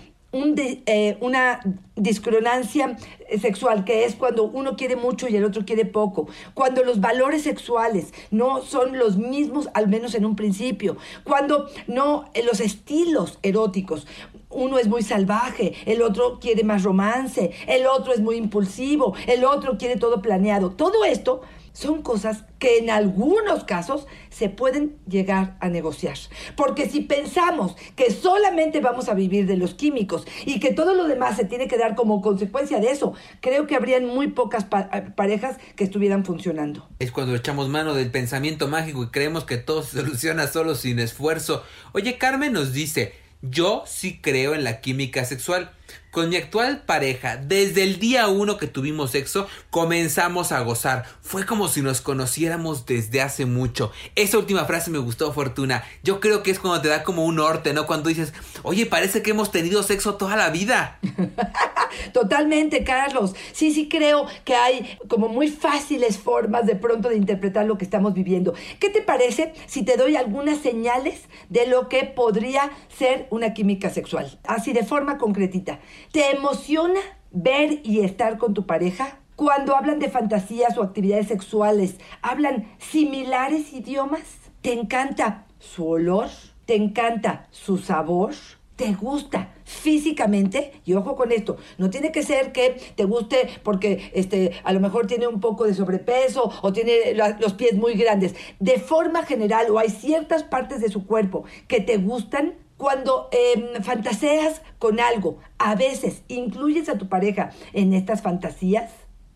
eh, 0.87 1.17
una 1.21 1.61
discronancia 1.95 2.97
sexual, 3.41 3.85
que 3.85 4.05
es 4.05 4.17
cuando 4.17 4.43
uno 4.43 4.77
quiere 4.77 4.97
mucho 4.97 5.29
y 5.29 5.37
el 5.37 5.45
otro 5.45 5.65
quiere 5.65 5.85
poco, 5.85 6.27
cuando 6.55 6.83
los 6.83 7.01
valores 7.01 7.43
sexuales 7.43 8.13
no 8.33 8.63
son 8.63 8.99
los 8.99 9.17
mismos, 9.17 9.69
al 9.75 9.87
menos 9.87 10.17
en 10.17 10.25
un 10.25 10.35
principio, 10.35 10.97
cuando 11.23 11.69
no 11.87 12.25
eh, 12.35 12.43
los 12.43 12.59
estilos 12.59 13.39
eróticos, 13.45 14.09
uno 14.55 14.79
es 14.79 14.89
muy 14.89 15.03
salvaje, 15.03 15.75
el 15.87 16.03
otro 16.03 16.39
quiere 16.41 16.65
más 16.65 16.83
romance, 16.83 17.51
el 17.67 17.87
otro 17.87 18.13
es 18.13 18.21
muy 18.21 18.37
impulsivo, 18.37 19.15
el 19.27 19.45
otro 19.45 19.77
quiere 19.79 19.97
todo 19.97 20.23
planeado. 20.23 20.71
Todo 20.71 21.05
esto 21.05 21.43
son 21.75 22.03
cosas 22.03 22.45
que 22.61 22.79
en 22.79 22.89
algunos 22.89 23.65
casos 23.65 24.07
se 24.31 24.49
pueden 24.49 24.97
llegar 25.09 25.57
a 25.61 25.69
negociar. 25.69 26.17
Porque 26.57 26.89
si 26.89 27.01
pensamos 27.01 27.75
que 27.97 28.13
solamente 28.13 28.81
vamos 28.81 29.09
a 29.09 29.15
vivir 29.15 29.47
de 29.47 29.57
los 29.57 29.75
químicos 29.75 30.25
y 30.47 30.61
que 30.61 30.73
todo 30.73 30.95
lo 30.95 31.09
demás 31.09 31.37
se 31.37 31.45
tiene 31.45 31.67
que 31.67 31.77
dar 31.77 31.97
como 31.97 32.23
consecuencia 32.23 32.79
de 32.79 32.93
eso, 32.93 33.13
creo 33.41 33.67
que 33.67 33.75
habrían 33.75 34.07
muy 34.07 34.29
pocas 34.29 34.65
parejas 34.65 35.59
que 35.75 35.85
estuvieran 35.85 36.25
funcionando. 36.25 36.89
Es 37.01 37.11
cuando 37.11 37.35
echamos 37.35 37.69
mano 37.69 37.95
del 37.95 38.11
pensamiento 38.11 38.69
mágico 38.69 39.03
y 39.03 39.09
creemos 39.09 39.45
que 39.45 39.57
todo 39.57 39.83
se 39.83 39.99
soluciona 39.99 40.47
solo 40.47 40.77
sin 40.77 41.01
esfuerzo. 41.01 41.65
Oye, 41.93 42.19
Carmen 42.19 42.53
nos 42.53 42.73
dice, 42.73 43.24
yo 43.51 43.85
sí 43.87 44.21
creo 44.21 44.55
en 44.55 44.65
la 44.65 44.81
química 44.81 45.25
sexual. 45.25 45.71
Con 46.15 46.29
mi 46.29 46.37
actual 46.37 46.85
pareja, 46.87 47.37
desde 47.39 47.83
el 47.83 47.99
día 47.99 48.29
uno 48.29 48.57
que 48.57 48.69
tuvimos 48.69 49.11
sexo, 49.11 49.49
comenzamos 49.71 50.53
a 50.53 50.61
gozar. 50.61 51.07
Fue 51.23 51.45
como 51.45 51.67
si 51.67 51.83
nos 51.83 52.01
conociéramos 52.01 52.87
desde 52.87 53.21
hace 53.21 53.47
mucho. 53.47 53.91
Esa 54.15 54.39
última 54.39 54.65
frase 54.65 54.93
me 54.93 54.99
gustó, 54.99 55.33
Fortuna. 55.33 55.83
Yo 56.05 56.21
creo 56.21 56.45
que 56.45 56.53
es 56.53 56.61
cuando 56.61 56.81
te 56.81 56.87
da 56.87 57.03
como 57.03 57.25
un 57.25 57.35
norte, 57.35 57.73
¿no? 57.73 57.89
Cuando 57.89 58.11
dices, 58.11 58.33
oye, 58.63 58.87
parece 58.87 59.23
que 59.23 59.33
hemos 59.33 59.51
tenido 59.51 59.83
sexo 59.83 60.15
toda 60.15 60.37
la 60.37 60.51
vida. 60.51 61.01
Totalmente, 62.13 62.85
Carlos. 62.85 63.35
Sí, 63.53 63.73
sí 63.73 63.89
creo 63.89 64.27
que 64.45 64.55
hay 64.55 64.97
como 65.09 65.29
muy 65.29 65.49
fáciles 65.49 66.19
formas 66.19 66.65
de 66.65 66.77
pronto 66.77 67.09
de 67.09 67.17
interpretar 67.17 67.67
lo 67.67 67.77
que 67.77 67.85
estamos 67.85 68.15
viviendo. 68.15 68.55
¿Qué 68.79 68.89
te 68.89 69.03
parece 69.03 69.53
si 69.67 69.85
te 69.85 69.97
doy 69.97 70.15
algunas 70.15 70.59
señales 70.59 71.23
de 71.49 71.67
lo 71.67 71.89
que 71.89 72.05
podría 72.05 72.71
ser 72.97 73.27
una 73.31 73.53
química 73.53 73.91
sexual? 73.91 74.39
Así 74.45 74.73
de 74.73 74.85
forma 74.85 75.19
concretita. 75.19 75.81
¿Te 76.13 76.31
emociona 76.31 77.01
ver 77.31 77.81
y 77.85 78.01
estar 78.01 78.39
con 78.39 78.55
tu 78.55 78.67
pareja? 78.67 79.19
Cuando 79.37 79.75
hablan 79.75 79.99
de 79.99 80.11
fantasías 80.11 80.79
o 80.79 80.83
actividades 80.83 81.29
sexuales, 81.29 81.97
¿hablan 82.23 82.69
similares 82.79 83.73
idiomas? 83.73 84.23
¿Te 84.63 84.73
encanta 84.73 85.47
su 85.59 85.89
olor? 85.89 86.29
¿Te 86.67 86.77
encanta 86.77 87.49
su 87.51 87.79
sabor? 87.79 88.35
¿Te 88.77 88.93
gusta 88.93 89.53
físicamente? 89.65 90.81
Y 90.85 90.95
ojo 90.95 91.17
con 91.17 91.33
esto, 91.33 91.57
no 91.79 91.91
tiene 91.91 92.13
que 92.13 92.23
ser 92.23 92.53
que 92.53 92.81
te 92.97 93.05
guste 93.05 93.49
porque 93.63 94.11
este, 94.15 94.53
a 94.65 94.73
lo 94.73 94.81
mejor 94.81 95.07
tiene 95.07 95.27
un 95.27 95.41
poco 95.41 95.65
de 95.65 95.75
sobrepeso 95.75 96.53
o 96.63 96.73
tiene 96.73 97.15
los 97.41 97.55
pies 97.55 97.75
muy 97.75 97.95
grandes. 97.95 98.35
De 98.61 98.79
forma 98.79 99.25
general, 99.25 99.71
o 99.71 99.79
hay 99.79 99.91
ciertas 99.91 100.45
partes 100.45 100.81
de 100.81 100.91
su 100.91 101.07
cuerpo 101.07 101.45
que 101.69 101.81
te 101.81 101.99
gustan, 101.99 102.55
cuando 102.85 103.31
em, 103.33 103.83
fantaseas 103.83 104.61
con 104.79 105.01
algo, 105.01 105.39
a 105.57 105.75
veces 105.75 106.23
incluyes 106.29 106.91
a 106.91 106.99
tu 106.99 107.09
pareja 107.09 107.49
en 107.73 107.95
estas 107.95 108.21
fantasías, 108.21 108.91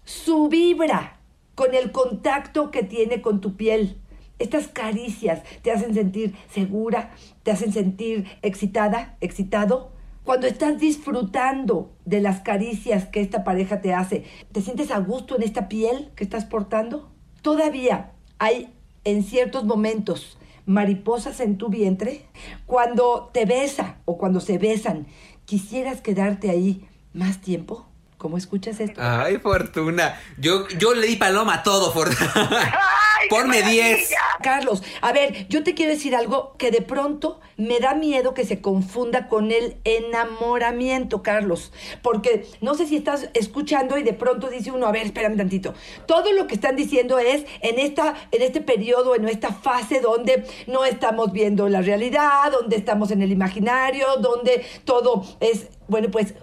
su 0.05 0.51
vibra 0.51 1.19
con 1.55 1.75
el 1.75 1.91
contacto 1.91 2.71
que 2.71 2.83
tiene 2.83 3.23
con 3.23 3.41
tu 3.41 3.57
piel. 3.57 3.97
Estas 4.39 4.69
caricias 4.69 5.45
te 5.63 5.73
hacen 5.73 5.95
sentir 5.95 6.35
segura, 6.53 7.15
te 7.43 7.51
hacen 7.51 7.73
sentir 7.73 8.27
excitada, 8.43 9.17
excitado. 9.23 9.93
Cuando 10.25 10.47
estás 10.47 10.79
disfrutando 10.79 11.91
de 12.05 12.21
las 12.21 12.41
caricias 12.41 13.07
que 13.07 13.23
esta 13.23 13.45
pareja 13.45 13.81
te 13.81 13.95
hace, 13.95 14.25
¿te 14.53 14.61
sientes 14.61 14.91
a 14.91 14.99
gusto 14.99 15.37
en 15.37 15.43
esta 15.43 15.71
piel 15.71 16.11
que 16.17 16.25
estás 16.25 16.45
portando? 16.45 17.09
Todavía 17.41 18.13
hay 18.39 18.75
en 19.05 19.23
ciertos 19.23 19.65
momentos 19.65 20.38
mariposas 20.69 21.41
en 21.41 21.59
tu 21.59 21.69
vientre? 21.69 22.27
Cuando 22.67 23.31
te 23.33 23.47
besa 23.47 23.97
o 24.05 24.19
cuando 24.19 24.41
se 24.41 24.59
besan, 24.59 25.07
¿quisieras 25.47 26.01
quedarte 26.01 26.51
ahí 26.51 26.87
más 27.13 27.41
tiempo? 27.41 27.87
¿Cómo 28.19 28.37
escuchas 28.37 28.79
esto? 28.81 29.01
Ay, 29.03 29.39
Fortuna. 29.39 30.21
Yo, 30.39 30.69
yo 30.69 30.95
le 30.95 31.07
di 31.07 31.17
paloma 31.17 31.55
a 31.55 31.63
todo, 31.63 31.93
Fortuna. 31.93 32.75
Ponme 33.29 33.63
10. 33.63 34.11
Carlos, 34.43 34.83
a 35.01 35.13
ver, 35.13 35.47
yo 35.49 35.63
te 35.63 35.75
quiero 35.75 35.93
decir 35.93 36.15
algo 36.15 36.55
que 36.59 36.71
de 36.71 36.83
pronto 36.83 37.41
me 37.57 37.81
da 37.81 37.95
miedo 37.95 38.35
que 38.35 38.45
se 38.45 38.61
confunda 38.61 39.29
con 39.29 39.51
el 39.51 39.77
enamoramiento, 39.85 41.23
Carlos. 41.23 41.73
Porque 42.03 42.47
no 42.61 42.75
sé 42.75 42.87
si 42.87 42.97
estás 42.97 43.31
escuchando 43.35 43.99
y 43.99 44.03
de 44.03 44.13
pronto 44.13 44.49
dice 44.49 44.71
uno, 44.71 44.87
a 44.87 44.93
ver, 44.93 45.07
espérame 45.07 45.37
tantito. 45.37 45.75
Todo 46.07 46.33
lo 46.33 46.47
que 46.47 46.55
están 46.55 46.77
diciendo 46.77 47.19
es 47.19 47.45
en, 47.61 47.79
esta, 47.79 48.15
en 48.31 48.43
este 48.43 48.61
periodo, 48.61 49.15
en 49.15 49.29
esta 49.29 49.53
fase 49.53 50.01
donde 50.01 50.45
no 50.67 50.85
estamos 50.85 51.33
viendo 51.33 51.69
la 51.69 51.83
realidad, 51.83 52.53
donde 52.53 52.77
estamos 52.77 53.11
en 53.11 53.23
el 53.23 53.33
imaginario, 53.33 54.07
donde 54.21 54.65
todo 54.85 55.25
es, 55.41 55.69
bueno, 55.89 56.11
pues 56.11 56.35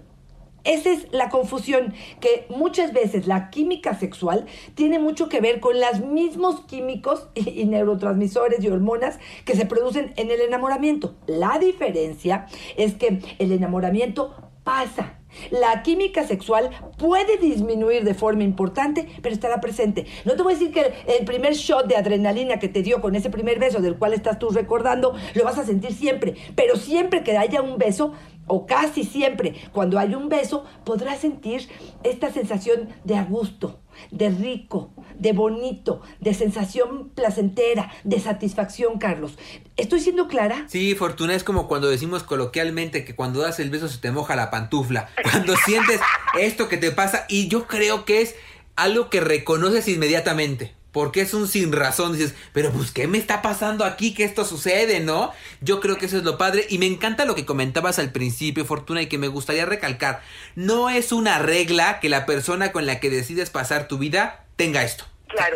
esa 0.66 0.90
es 0.90 1.08
la 1.12 1.30
confusión, 1.30 1.94
que 2.20 2.46
muchas 2.50 2.92
veces 2.92 3.28
la 3.28 3.50
química 3.50 3.98
sexual 3.98 4.46
tiene 4.74 5.00
mucho 5.00 5.30
que 5.30 5.40
ver 5.40 5.60
con 5.60 5.80
los 5.80 6.02
mismos 6.02 6.62
químicos 6.62 7.30
y, 7.36 7.66
neurotransmisores 7.66 8.64
y 8.64 8.68
hormonas 8.68 9.20
que 9.46 9.56
se 9.56 9.66
producen 9.66 10.14
en 10.18 10.32
el 10.32 10.42
enamoramiento. 10.42 11.16
La 11.28 11.60
diferencia 11.60 12.48
es 12.78 12.96
que 12.96 13.20
el 13.40 13.52
enamoramiento 13.52 14.34
pasa. 14.64 15.20
La 15.52 15.84
química 15.84 16.26
sexual 16.26 16.70
puede 16.98 17.38
disminuir 17.38 18.04
de 18.04 18.14
forma 18.14 18.44
importante, 18.44 19.08
pero 19.22 19.36
estará 19.36 19.60
presente. 19.62 20.06
No 20.24 20.36
te 20.36 20.44
voy 20.44 20.54
a 20.54 20.56
decir 20.58 20.72
que 20.72 20.94
el 21.18 21.26
primer 21.26 21.54
shot 21.54 21.88
de 21.88 21.98
adrenalina 21.98 22.58
que 22.58 22.70
te 22.70 22.82
dio 22.82 23.02
con 23.02 23.16
ese 23.16 23.30
primer 23.30 23.60
beso 23.60 23.82
del 23.82 23.98
cual 23.98 24.14
estás 24.14 24.40
tú 24.40 24.50
recordando, 24.50 25.14
lo 25.34 25.44
vas 25.44 25.58
a 25.58 25.66
sentir 25.66 25.94
siempre, 25.94 26.36
pero 26.56 26.78
siempre 26.78 27.24
que 27.24 27.38
haya 27.38 27.62
un 27.62 27.78
beso, 27.78 28.14
o 28.48 28.66
casi 28.66 29.04
siempre 29.04 29.56
cuando 29.72 30.00
hay 30.00 30.16
un 30.16 30.30
beso, 30.30 30.66
podrás 30.84 31.20
sentir 31.20 31.68
esta 32.04 32.32
sensación 32.32 32.90
de 33.04 33.16
a 33.16 33.24
gusto, 33.24 33.80
de 34.12 34.30
rico, 34.30 34.92
de 35.18 35.34
bonito, 35.34 36.02
de 36.20 36.34
sensación 36.34 37.10
placentera, 37.10 37.92
de 38.04 38.20
satisfacción, 38.20 39.00
Carlos. 39.00 39.38
¿Estoy 39.78 40.00
siendo 40.00 40.28
clara? 40.28 40.66
Sí, 40.68 40.96
Fortuna, 40.96 41.36
es 41.36 41.44
como 41.44 41.68
cuando 41.68 41.90
decimos 41.90 42.24
coloquialmente 42.24 43.06
que 43.06 43.16
cuando 43.16 43.42
das 43.42 43.60
el 43.60 43.70
beso 43.70 43.88
se 43.88 44.00
te 44.00 44.12
moja 44.12 44.36
la 44.36 44.52
pantufla. 44.52 45.10
Cuando 45.24 45.56
sientes 45.66 46.00
esto 46.40 46.68
que 46.68 46.78
te 46.78 46.92
pasa 46.92 47.26
y 47.30 47.48
yo 47.48 47.68
creo 47.68 48.06
que 48.06 48.22
es 48.22 48.36
algo 48.76 49.10
que 49.10 49.22
reconoces 49.22 49.88
inmediatamente 49.88 50.76
porque 50.96 51.20
es 51.20 51.34
un 51.34 51.50
sin 51.50 51.74
razón. 51.74 52.14
Dices, 52.14 52.36
pero 52.54 52.72
pues, 52.72 52.92
¿qué 52.92 53.06
me 53.06 53.18
está 53.18 53.42
pasando 53.42 53.84
aquí? 53.84 54.14
Que 54.14 54.24
esto 54.24 54.46
sucede, 54.46 55.02
¿no? 55.02 55.34
Yo 55.60 55.82
creo 55.82 55.98
que 55.98 56.06
eso 56.06 56.16
es 56.18 56.24
lo 56.24 56.38
padre. 56.38 56.66
Y 56.70 56.78
me 56.78 56.86
encanta 56.86 57.26
lo 57.26 57.36
que 57.36 57.46
comentabas 57.46 58.00
al 58.00 58.14
principio, 58.14 58.64
Fortuna, 58.64 59.02
y 59.02 59.08
que 59.08 59.18
me 59.18 59.28
gustaría 59.28 59.66
recalcar. 59.66 60.22
No 60.56 60.90
es 60.90 61.12
una 61.12 61.38
regla 61.38 62.00
que 62.00 62.08
la 62.08 62.26
persona 62.26 62.72
con 62.72 62.86
la 62.86 63.02
que 63.02 63.10
decides 63.10 63.50
pasar 63.50 63.90
tu 63.90 63.98
vida 63.98 64.46
tenga 64.56 64.86
esto. 64.86 65.04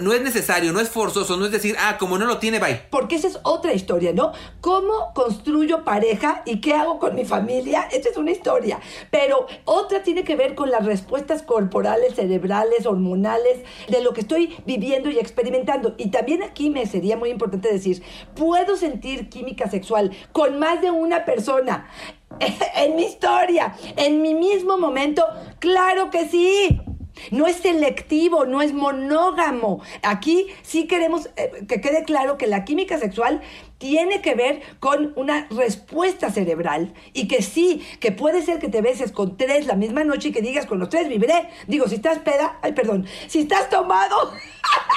No 0.02 0.14
es 0.14 0.22
necesario, 0.22 0.74
no 0.74 0.80
es 0.80 0.90
forzoso, 0.90 1.38
no 1.38 1.46
es 1.46 1.52
decir, 1.52 1.76
ah, 1.80 1.98
como 2.00 2.18
no 2.18 2.26
lo 2.26 2.40
tiene, 2.40 2.60
bye. 2.60 2.82
Porque 2.90 3.16
esa 3.16 3.28
es 3.28 3.40
otra 3.44 3.74
historia, 3.74 4.14
¿no? 4.14 4.34
¿Cómo 4.62 5.14
construyo 5.14 5.84
pareja 5.84 6.42
y 6.46 6.60
qué 6.60 6.74
hago 6.74 7.00
con 7.00 7.16
mi 7.16 7.24
familia? 7.24 7.88
Esta 7.92 8.10
es 8.10 8.18
una 8.18 8.32
historia. 8.32 8.80
Pero 9.12 9.48
otra 9.66 10.04
tiene 10.04 10.24
que 10.24 10.36
ver 10.36 10.56
con 10.56 10.72
las 10.72 10.86
respuestas 10.86 11.44
corporales, 11.44 12.16
cerebrales, 12.16 12.86
hormonales, 12.86 13.60
de 13.88 14.02
lo 14.02 14.14
que 14.14 14.22
estoy 14.22 14.58
viviendo 14.66 15.10
y 15.10 15.20
experimentando. 15.20 15.96
Y 15.98 16.10
también 16.10 16.44
aquí 16.44 16.70
me 16.70 16.86
sería 16.86 17.16
muy 17.16 17.30
importante 17.30 17.72
decir, 17.72 18.04
puedo 18.36 18.76
sentir 18.76 19.30
química 19.30 19.70
sexual 19.70 20.12
con 20.32 20.60
más 20.60 20.82
de 20.82 20.92
una 20.92 21.26
persona. 21.26 21.88
en 22.76 22.96
mi 22.96 23.04
historia, 23.04 23.76
en 23.96 24.22
mi 24.22 24.34
mismo 24.34 24.78
momento, 24.78 25.26
claro 25.60 26.10
que 26.10 26.28
sí. 26.28 26.82
No 27.32 27.48
es 27.48 27.58
selectivo, 27.58 28.46
no 28.46 28.62
es 28.62 28.74
monógamo. 28.74 29.82
Aquí 30.04 30.48
sí 30.62 30.88
queremos 30.88 31.30
eh, 31.36 31.66
que 31.68 31.82
quede 31.82 32.04
claro 32.04 32.38
que 32.38 32.48
la 32.48 32.66
química 32.66 32.98
sexual 32.98 33.42
tiene 33.78 34.22
que 34.22 34.36
ver 34.36 34.62
con 34.80 35.14
una 35.16 35.48
respuesta 35.50 36.30
cerebral 36.30 36.94
y 37.14 37.28
que 37.28 37.42
sí, 37.42 37.82
que 38.02 38.12
puede 38.12 38.42
ser 38.42 38.60
que 38.60 38.68
te 38.68 38.82
beses 38.82 39.14
con 39.14 39.38
tres 39.38 39.68
la 39.68 39.76
misma 39.76 40.04
noche 40.04 40.30
y 40.30 40.32
que 40.34 40.42
digas 40.42 40.66
con 40.66 40.80
los 40.80 40.90
tres 40.90 41.08
viviré. 41.08 41.50
Digo, 41.68 41.88
si 41.88 41.96
estás 41.96 42.20
peda, 42.20 42.60
ay, 42.62 42.74
perdón, 42.74 43.06
si 43.28 43.40
estás 43.40 43.70
tomado, 43.70 44.34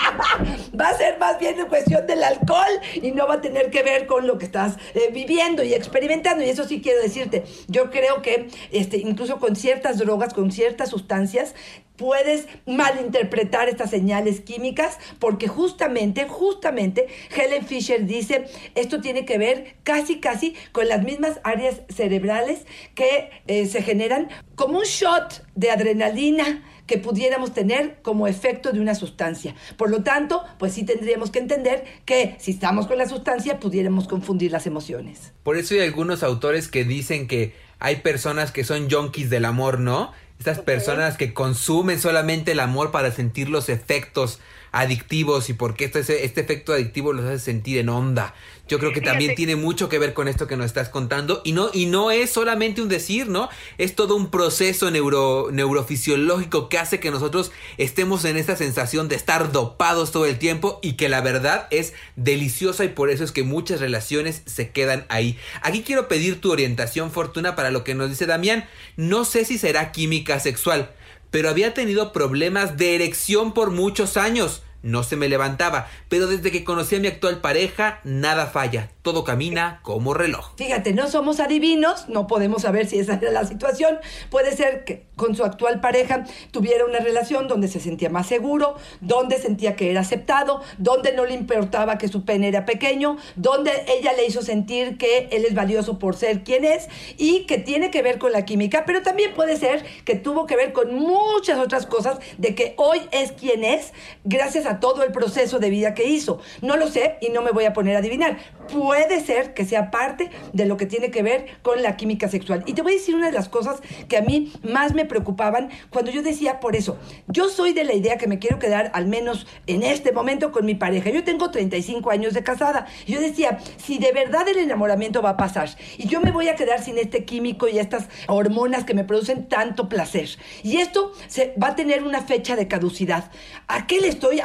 va 0.81 0.89
a 0.89 0.97
ser 0.97 1.19
más 1.19 1.39
bien 1.39 1.57
cuestión 1.69 2.07
del 2.07 2.23
alcohol 2.23 2.81
y 2.95 3.13
no 3.13 3.27
va 3.27 3.35
a 3.35 3.41
tener 3.41 3.71
que 3.71 3.83
ver 3.83 4.07
con 4.07 4.27
lo 4.27 4.39
que 4.39 4.45
estás 4.45 4.77
eh, 4.95 5.11
viviendo 5.13 5.63
y 5.63 5.75
experimentando. 5.75 6.45
Y 6.45 6.51
eso 6.51 6.65
sí 6.65 6.81
quiero 6.83 7.01
decirte, 7.01 7.45
yo 7.69 7.91
creo 7.91 8.21
que 8.21 8.49
este, 8.71 8.99
incluso 8.99 9.39
con 9.39 9.57
ciertas 9.57 9.99
drogas, 9.99 10.35
con 10.35 10.51
ciertas 10.51 10.91
sustancias, 10.91 11.55
puedes 12.03 12.49
malinterpretar 12.67 13.69
estas 13.69 13.91
señales 13.91 14.41
químicas 14.41 14.99
porque 15.21 15.47
justamente, 15.47 16.27
justamente 16.29 17.07
Helen 17.31 17.65
Fisher 17.65 18.07
dice, 18.07 18.47
esto 18.75 19.01
tiene 19.01 19.25
que 19.25 19.39
ver 19.39 19.77
casi, 19.85 20.19
casi 20.19 20.57
con 20.73 20.89
las 20.89 21.05
mismas 21.05 21.39
áreas 21.45 21.83
cerebrales 21.95 22.67
que 22.97 23.31
eh, 23.47 23.67
se 23.67 23.83
generan 23.83 24.31
como 24.57 24.79
un 24.79 24.85
shot 24.85 25.47
de 25.55 25.71
adrenalina 25.71 26.65
que 26.89 26.99
pudiéramos 26.99 27.55
tener 27.55 28.03
como 28.03 28.27
efecto 28.27 28.73
de 28.73 28.81
una 28.81 28.97
sustancia. 28.97 29.55
Por 29.77 29.89
lo 29.89 30.03
tanto, 30.03 30.43
pues 30.59 30.73
sí 30.73 30.85
tendríamos 30.85 31.31
que 31.31 31.39
entender 31.39 31.85
que 32.05 32.35
si 32.41 32.51
estamos 32.51 32.89
con 32.89 32.99
la 32.99 33.09
sustancia 33.09 33.61
pudiéramos 33.61 34.09
confundir 34.09 34.51
las 34.51 34.67
emociones. 34.67 35.35
Por 35.45 35.57
eso 35.57 35.75
hay 35.75 35.83
algunos 35.83 36.25
autores 36.25 36.67
que 36.67 36.85
dicen 36.85 37.29
que 37.29 37.55
hay 37.79 37.97
personas 37.97 38.51
que 38.51 38.65
son 38.65 38.91
junkies 38.91 39.31
del 39.31 39.45
amor, 39.45 39.79
¿no? 39.79 40.13
Estas 40.43 40.59
personas 40.59 41.17
que 41.17 41.33
consumen 41.33 42.01
solamente 42.01 42.51
el 42.51 42.59
amor 42.59 42.91
para 42.91 43.13
sentir 43.13 43.49
los 43.49 43.69
efectos 43.69 44.41
adictivos 44.73 45.51
y 45.51 45.53
porque 45.53 45.85
este, 45.85 46.25
este 46.25 46.41
efecto 46.41 46.73
adictivo 46.73 47.13
los 47.13 47.27
hace 47.27 47.39
sentir 47.39 47.79
en 47.79 47.91
onda. 47.91 48.35
Yo 48.69 48.79
creo 48.79 48.93
que 48.93 49.03
también 49.03 49.35
tiene 49.35 49.55
mucho 49.55 49.91
que 49.91 49.99
ver 49.99 50.15
con 50.15 50.29
esto 50.29 50.47
que 50.47 50.57
nos 50.57 50.65
estás 50.65 50.89
contando 50.89 51.43
y 51.45 51.53
no, 51.53 51.69
y 51.75 51.87
no 51.87 52.11
es 52.11 52.31
solamente 52.31 52.81
un 52.81 52.89
decir, 52.89 53.29
¿no? 53.29 53.51
Es 53.77 53.95
todo 53.95 54.17
un 54.17 54.31
proceso 54.31 54.91
neuro, 54.91 55.51
neurofisiológico 55.53 56.71
que 56.71 56.79
hace 56.79 56.99
que 56.99 57.11
nosotros 57.11 57.53
estemos 57.77 58.25
en 58.25 58.39
esta 58.39 58.57
sensación 58.57 59.09
de 59.09 59.17
estar 59.17 59.53
dopados 59.53 60.11
todo 60.11 60.25
el 60.25 60.39
tiempo 60.39 60.79
y 60.81 60.95
que 60.95 61.11
la 61.11 61.21
verdad 61.21 61.67
es 61.71 61.93
deliciosa 62.17 62.85
y 62.85 62.89
por 62.89 63.11
eso 63.11 63.25
es 63.25 63.33
que 63.33 63.43
muchas 63.43 63.81
relaciones 63.81 64.43
se 64.47 64.71
quedan 64.71 65.05
ahí. 65.11 65.37
Aquí 65.61 65.83
quiero 65.83 66.09
pedir 66.09 66.41
tu 66.41 66.51
orientación, 66.51 67.11
Fortuna, 67.11 67.55
para 67.55 67.71
lo 67.71 67.85
que 67.85 67.95
nos 67.95 68.09
dice 68.09 68.25
Damián. 68.25 68.67
No 68.97 69.27
sé 69.27 69.45
si 69.45 69.59
será 69.59 69.93
química 69.93 70.41
sexual 70.41 70.93
pero 71.33 71.49
había 71.49 71.75
tenido 71.75 72.13
problemas 72.13 72.77
de 72.77 72.95
erección 72.95 73.55
por 73.55 73.71
muchos 73.71 74.17
años. 74.17 74.63
No 74.83 75.03
se 75.03 75.17
me 75.17 75.29
levantaba, 75.29 75.89
pero 76.09 76.27
desde 76.27 76.51
que 76.51 76.65
conocí 76.65 76.97
a 76.97 77.01
mi 77.01 77.09
actual 77.09 77.41
pareja, 77.41 78.01
nada 78.05 78.47
falla 78.47 78.91
todo 79.03 79.25
camina 79.25 79.81
como 79.83 80.15
reloj. 80.15 80.53
Fíjate, 80.57 80.93
no 80.93 81.09
somos 81.09 81.41
adivinos, 81.41 82.09
no 82.09 82.29
podemos 82.29 82.63
saber 82.63 82.87
si 82.87 83.01
esa 83.01 83.15
era 83.15 83.33
la 83.33 83.45
situación. 83.45 83.99
Puede 84.31 84.57
ser 84.57 84.85
que 84.85 85.07
con 85.17 85.35
su 85.35 85.45
actual 85.45 85.81
pareja 85.81 86.25
tuviera 86.53 86.85
una 86.85 87.01
relación 87.01 87.49
donde 87.49 87.67
se 87.69 87.81
sentía 87.81 88.11
más 88.11 88.29
seguro, 88.29 88.77
donde 89.01 89.39
sentía 89.39 89.75
que 89.75 89.91
era 89.91 90.01
aceptado, 90.01 90.63
donde 90.79 91.13
no 91.13 91.27
le 91.27 91.35
importaba 91.35 91.99
que 91.99 92.09
su 92.09 92.25
pene 92.25 92.49
era 92.49 92.65
pequeño, 92.65 93.17
donde 93.35 93.73
ella 93.89 94.13
le 94.13 94.25
hizo 94.25 94.43
sentir 94.43 94.99
que 94.99 95.29
él 95.33 95.45
es 95.45 95.55
valioso 95.55 95.99
por 95.99 96.17
ser 96.17 96.45
quien 96.45 96.65
es 96.65 96.89
y 97.19 97.45
que 97.47 97.59
tiene 97.59 97.91
que 97.91 98.03
ver 98.03 98.19
con 98.19 98.33
la 98.33 98.45
química, 98.45 98.85
pero 98.87 99.03
también 99.03 99.35
puede 99.35 99.57
ser 99.57 99.85
que 100.05 100.15
tuvo 100.15 100.47
que 100.47 100.57
ver 100.57 100.73
con 100.73 100.95
muchas 100.95 101.59
otras 101.59 101.87
cosas 101.87 102.19
de 102.39 102.55
que 102.55 102.75
hoy 102.77 103.01
es 103.11 103.33
quien 103.33 103.65
es 103.65 103.93
gracias 104.25 104.67
a 104.67 104.72
todo 104.81 105.03
el 105.03 105.13
proceso 105.13 105.59
de 105.59 105.71
vida 105.71 105.95
que 105.95 106.09
hizo. 106.09 106.41
No 106.61 106.77
lo 106.77 106.89
sé 106.89 107.17
y 107.21 107.31
no 107.31 107.43
me 107.43 107.51
voy 107.51 107.65
a 107.65 107.73
poner 107.73 107.97
a 107.97 107.99
adivinar 107.99 108.39
puede 108.73 109.21
ser 109.21 109.55
que 109.55 109.65
sea 109.65 109.91
parte 109.91 110.31
de 110.53 110.67
lo 110.67 110.77
que 110.77 110.87
tiene 110.87 111.11
que 111.11 111.23
ver 111.23 111.47
con 111.63 111.83
la 111.83 111.97
química 111.97 112.29
sexual. 112.29 112.63
Y 112.67 112.75
te 112.75 112.83
voy 112.83 112.93
a 112.93 112.97
decir 112.97 113.15
una 113.15 113.27
de 113.27 113.33
las 113.33 113.49
cosas 113.49 113.81
que 114.09 114.17
a 114.17 114.23
mí 114.23 114.53
más 114.63 114.95
me 114.95 115.05
preocupaban 115.05 115.71
cuando 115.91 116.11
yo 116.11 116.23
decía, 116.23 116.61
por 116.61 116.77
eso, 116.77 116.99
yo 117.29 117.49
soy 117.49 117.73
de 117.73 117.85
la 117.85 117.95
idea 117.95 118.19
que 118.19 118.27
me 118.27 118.39
quiero 118.39 118.59
quedar 118.59 118.91
al 118.95 119.07
menos 119.07 119.47
en 119.67 119.83
este 119.83 120.13
momento 120.13 120.53
con 120.53 120.65
mi 120.65 120.75
pareja. 120.75 121.11
Yo 121.11 121.25
tengo 121.25 121.51
35 121.51 122.11
años 122.11 122.35
de 122.35 122.43
casada. 122.43 122.87
Yo 123.07 123.21
decía, 123.21 123.59
si 123.77 123.99
de 123.99 124.13
verdad 124.13 124.49
el 124.49 124.59
enamoramiento 124.59 125.23
va 125.23 125.31
a 125.31 125.37
pasar 125.37 125.71
y 125.99 126.09
yo 126.09 126.21
me 126.21 126.33
voy 126.33 126.49
a 126.49 126.57
quedar 126.57 126.83
sin 126.83 126.99
este 126.99 127.25
químico 127.25 127.69
y 127.69 127.79
estas 127.79 128.09
hormonas 128.27 128.85
que 128.85 128.95
me 128.95 129.05
producen 129.05 129.49
tanto 129.49 129.89
placer, 129.89 130.29
y 130.63 130.79
esto 130.79 131.13
se, 131.29 131.55
va 131.63 131.69
a 131.69 131.77
tener 131.77 132.03
una 132.03 132.23
fecha 132.23 132.57
de 132.57 132.69
caducidad, 132.69 133.31
¿a 133.69 133.87
qué 133.87 134.01
le 134.01 134.09
estoy 134.09 134.41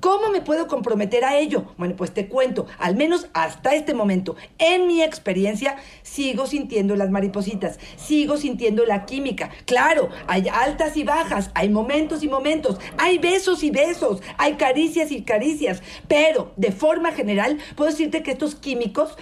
¿Cómo 0.00 0.30
me 0.30 0.40
puedo 0.40 0.66
comprometer 0.66 1.24
a 1.24 1.38
ello? 1.38 1.66
Bueno, 1.76 1.94
pues 1.96 2.12
te 2.12 2.28
cuento, 2.28 2.66
al 2.78 2.96
menos 2.96 3.28
hasta 3.32 3.74
este 3.74 3.94
momento, 3.94 4.34
en 4.58 4.86
mi 4.86 5.02
experiencia, 5.02 5.76
sigo 6.02 6.46
sintiendo 6.46 6.96
las 6.96 7.10
maripositas, 7.10 7.78
sigo 7.96 8.36
sintiendo 8.36 8.84
la 8.84 9.06
química. 9.06 9.50
Claro, 9.66 10.08
hay 10.26 10.48
altas 10.48 10.96
y 10.96 11.04
bajas, 11.04 11.50
hay 11.54 11.68
momentos 11.68 12.22
y 12.24 12.28
momentos, 12.28 12.78
hay 12.98 13.18
besos 13.18 13.62
y 13.62 13.70
besos, 13.70 14.20
hay 14.36 14.54
caricias 14.54 15.12
y 15.12 15.22
caricias, 15.22 15.82
pero 16.08 16.52
de 16.56 16.72
forma 16.72 17.12
general 17.12 17.58
puedo 17.76 17.90
decirte 17.90 18.22
que 18.22 18.32
estos 18.32 18.56
químicos 18.56 19.16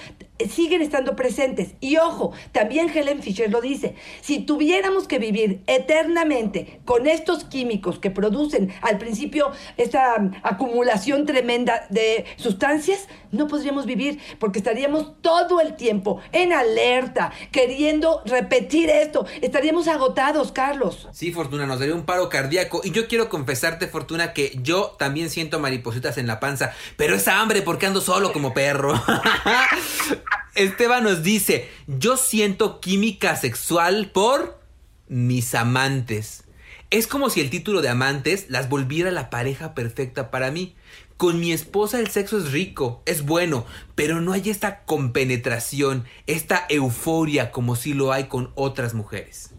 siguen 0.48 0.82
estando 0.82 1.16
presentes. 1.16 1.74
Y 1.80 1.96
ojo, 1.96 2.32
también 2.52 2.90
Helen 2.94 3.22
Fisher 3.22 3.50
lo 3.50 3.60
dice, 3.60 3.94
si 4.20 4.40
tuviéramos 4.40 5.06
que 5.06 5.18
vivir 5.18 5.62
eternamente 5.66 6.80
con 6.84 7.06
estos 7.06 7.44
químicos 7.44 7.98
que 7.98 8.10
producen 8.10 8.72
al 8.82 8.98
principio 8.98 9.52
esta 9.76 10.30
acumulación 10.42 11.26
tremenda 11.26 11.86
de 11.90 12.24
sustancias, 12.36 13.08
no 13.30 13.48
podríamos 13.48 13.86
vivir 13.86 14.20
porque 14.38 14.58
estaríamos 14.58 15.20
todo 15.22 15.60
el 15.60 15.74
tiempo 15.76 16.20
en 16.32 16.52
alerta, 16.52 17.32
queriendo 17.50 18.22
repetir 18.26 18.90
esto. 18.90 19.26
Estaríamos 19.40 19.88
agotados, 19.88 20.52
Carlos. 20.52 21.08
Sí, 21.12 21.32
Fortuna, 21.32 21.66
nos 21.66 21.78
daría 21.78 21.94
un 21.94 22.04
paro 22.04 22.28
cardíaco. 22.28 22.80
Y 22.84 22.90
yo 22.90 23.08
quiero 23.08 23.28
confesarte, 23.28 23.86
Fortuna, 23.88 24.32
que 24.32 24.58
yo 24.62 24.96
también 24.98 25.30
siento 25.30 25.58
maripositas 25.58 26.18
en 26.18 26.26
la 26.26 26.40
panza, 26.40 26.72
pero 26.96 27.14
es 27.14 27.28
hambre 27.28 27.62
porque 27.62 27.86
ando 27.86 28.00
solo 28.00 28.32
como 28.32 28.54
perro. 28.54 28.92
Esteban 30.54 31.04
nos 31.04 31.22
dice, 31.22 31.68
yo 31.86 32.16
siento 32.16 32.80
química 32.80 33.36
sexual 33.36 34.10
por 34.12 34.60
mis 35.08 35.54
amantes. 35.54 36.44
Es 36.90 37.06
como 37.06 37.30
si 37.30 37.40
el 37.40 37.48
título 37.48 37.80
de 37.80 37.88
amantes 37.88 38.46
las 38.50 38.68
volviera 38.68 39.10
la 39.10 39.30
pareja 39.30 39.74
perfecta 39.74 40.30
para 40.30 40.50
mí. 40.50 40.74
Con 41.16 41.40
mi 41.40 41.52
esposa 41.52 42.00
el 42.00 42.08
sexo 42.08 42.38
es 42.38 42.52
rico, 42.52 43.02
es 43.06 43.22
bueno, 43.22 43.64
pero 43.94 44.20
no 44.20 44.32
hay 44.32 44.50
esta 44.50 44.82
compenetración, 44.84 46.04
esta 46.26 46.66
euforia 46.68 47.50
como 47.50 47.76
si 47.76 47.94
lo 47.94 48.12
hay 48.12 48.24
con 48.24 48.50
otras 48.56 48.92
mujeres 48.92 49.51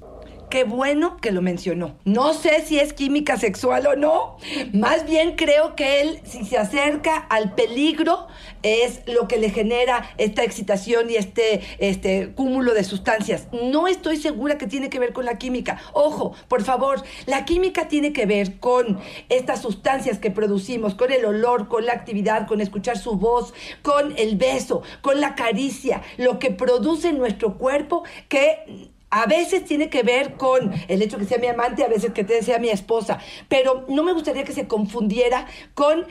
qué 0.53 0.65
bueno 0.65 1.17
que 1.17 1.31
lo 1.31 1.41
mencionó. 1.41 1.95
No 2.05 2.35
sé 2.35 2.63
si 2.63 2.77
es 2.77 2.93
química 2.93 3.37
sexual 3.37 3.87
o 3.87 3.95
no. 3.95 4.37
Más 4.71 5.03
bien 5.03 5.35
creo 5.35 5.75
que 5.75 5.99
él, 5.99 6.19
si 6.25 6.45
se 6.45 6.59
acerca 6.59 7.17
al 7.17 7.55
peligro, 7.55 8.27
es 8.61 9.01
lo 9.07 9.27
que 9.27 9.37
le 9.37 9.49
genera 9.49 10.07
esta 10.19 10.43
excitación 10.43 11.09
y 11.09 11.15
este, 11.15 11.61
este 11.79 12.33
cúmulo 12.35 12.75
de 12.75 12.83
sustancias. 12.83 13.47
No 13.51 13.87
estoy 13.87 14.17
segura 14.17 14.59
que 14.59 14.67
tiene 14.67 14.91
que 14.91 14.99
ver 14.99 15.11
con 15.11 15.25
la 15.25 15.39
química. 15.39 15.81
Ojo, 15.93 16.35
por 16.47 16.63
favor, 16.63 17.01
la 17.25 17.45
química 17.45 17.87
tiene 17.87 18.13
que 18.13 18.27
ver 18.27 18.59
con 18.59 18.99
estas 19.29 19.59
sustancias 19.59 20.19
que 20.19 20.29
producimos, 20.29 20.93
con 20.93 21.11
el 21.11 21.25
olor, 21.25 21.67
con 21.67 21.87
la 21.87 21.93
actividad, 21.93 22.45
con 22.45 22.61
escuchar 22.61 22.99
su 22.99 23.15
voz, 23.15 23.55
con 23.81 24.13
el 24.19 24.37
beso, 24.37 24.83
con 25.01 25.19
la 25.19 25.33
caricia, 25.33 26.03
lo 26.17 26.37
que 26.37 26.51
produce 26.51 27.09
en 27.09 27.17
nuestro 27.17 27.57
cuerpo 27.57 28.03
que 28.29 28.92
a 29.13 29.27
veces 29.27 29.63
tiene 29.63 29.91
que 29.91 30.01
ver 30.01 30.33
con 30.37 30.73
el 30.87 31.03
hecho 31.03 31.19
que 31.19 31.25
sea 31.25 31.37
mi 31.37 31.45
amante, 31.45 31.83
a 31.83 31.87
veces 31.87 32.13
que 32.13 32.25
sea 32.41 32.57
mi 32.57 32.69
esposa, 32.69 33.19
pero 33.47 33.85
no 33.87 34.01
me 34.03 34.11
gustaría 34.11 34.43
que 34.43 34.53
se 34.53 34.67
confundiera 34.67 35.45
con 35.75 36.07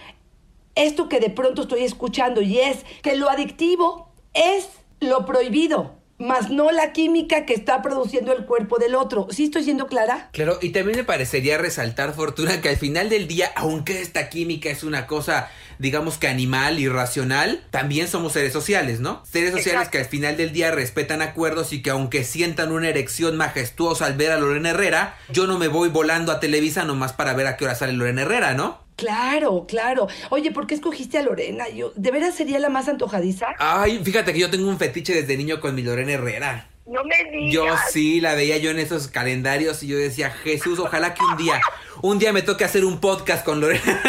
esto 0.77 1.09
que 1.09 1.19
de 1.19 1.29
pronto 1.29 1.63
estoy 1.63 1.83
escuchando 1.83 2.43
y 2.43 2.61
es 2.61 2.87
que 3.03 3.17
lo 3.17 3.29
adictivo 3.29 4.09
es 4.35 4.69
lo 5.01 5.27
prohibido 5.27 5.97
más 6.23 6.51
no 6.51 6.71
la 6.71 6.93
química 6.93 7.45
que 7.45 7.55
está 7.55 7.83
produciendo 7.83 8.33
el 8.33 8.47
cuerpo 8.47 8.79
del 8.79 8.95
otro. 8.95 9.27
¿Sí 9.31 9.45
estoy 9.45 9.65
siendo 9.65 9.87
clara? 9.87 10.31
Claro, 10.33 10.59
y 10.63 10.71
también 10.71 10.99
me 10.99 11.05
parecería 11.05 11.59
resaltar, 11.59 12.15
Fortuna, 12.15 12.61
que 12.61 12.69
al 12.69 12.77
final 12.77 13.11
del 13.11 13.29
día, 13.29 13.51
aunque 13.57 14.01
esta 14.01 14.29
química 14.29 14.71
es 14.71 14.85
una 14.85 15.07
cosa, 15.07 15.51
digamos 15.79 16.19
que 16.19 16.29
animal, 16.29 16.79
irracional, 16.79 17.65
también 17.71 18.09
somos 18.09 18.33
seres 18.33 18.53
sociales, 18.53 19.01
¿no? 19.01 19.23
Seres 19.25 19.53
sociales 19.53 19.89
que 19.89 19.99
al 19.99 20.07
final 20.07 20.37
del 20.37 20.53
día 20.53 20.71
respetan 20.71 21.23
acuerdos 21.23 21.73
y 21.73 21.83
que 21.83 21.91
aunque 21.91 22.25
sientan 22.25 22.73
una 22.73 22.89
erección 22.89 23.37
majestuosa 23.37 24.07
al 24.07 24.17
ver 24.17 24.31
a 24.33 24.39
Lorena 24.39 24.71
Herrera, 24.71 25.17
yo 25.31 25.47
no 25.47 25.59
me 25.59 25.69
voy 25.69 25.89
volando 25.89 26.33
a 26.33 26.41
Televisa 26.41 26.85
nomás 26.85 27.13
para 27.13 27.35
ver 27.35 27.47
a 27.47 27.57
qué 27.57 27.65
hora 27.65 27.75
sale 27.75 27.93
Lorena 27.93 28.23
Herrera, 28.23 28.55
¿no? 28.55 28.82
Claro, 28.97 29.67
claro. 29.67 30.07
Oye, 30.31 30.53
¿por 30.53 30.67
qué 30.67 30.75
escogiste 30.75 31.19
a 31.19 31.23
Lorena? 31.23 31.69
Yo, 31.69 31.93
¿De 31.97 32.11
veras 32.11 32.35
sería 32.35 32.59
la 32.59 32.69
más 32.69 32.89
antojadiza? 32.89 33.49
Ay, 33.59 34.01
fíjate 34.05 34.33
que 34.33 34.39
yo 34.39 34.51
tengo 34.51 34.69
un 34.69 34.79
fetiche 34.79 35.15
desde 35.15 35.37
niño 35.37 35.61
con 35.61 35.75
mi 35.75 35.83
Lorena 35.83 36.13
Herrera. 36.13 36.72
No 36.85 37.05
me 37.05 37.31
digas. 37.31 37.53
Yo 37.53 37.65
sí, 37.91 38.21
la 38.21 38.35
veía 38.35 38.59
yo 38.59 38.71
en 38.71 38.79
esos 38.79 39.07
calendarios 39.09 39.83
y 39.83 39.89
yo 39.89 39.97
decía, 39.97 40.31
Jesús, 40.31 40.79
ojalá 40.81 41.15
que 41.15 41.23
un 41.23 41.37
día, 41.37 41.61
un 42.03 42.19
día 42.19 42.33
me 42.33 42.43
toque 42.43 42.65
hacer 42.65 42.85
un 42.85 43.01
podcast 43.01 43.45
con 43.45 43.61
Lorena. 43.61 44.01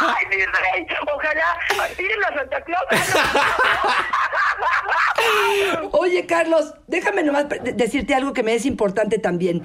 Ay, 0.00 0.26
mi 0.30 0.36
rey, 0.36 0.86
ojalá, 1.14 1.58
pídelo 1.96 2.26
a 2.26 2.34
Santa 2.34 2.64
Claus. 2.64 2.84
Oye, 5.92 6.26
Carlos, 6.26 6.74
déjame 6.86 7.22
nomás 7.22 7.46
decirte 7.74 8.14
algo 8.14 8.32
que 8.32 8.42
me 8.42 8.54
es 8.54 8.64
importante 8.64 9.18
también. 9.18 9.62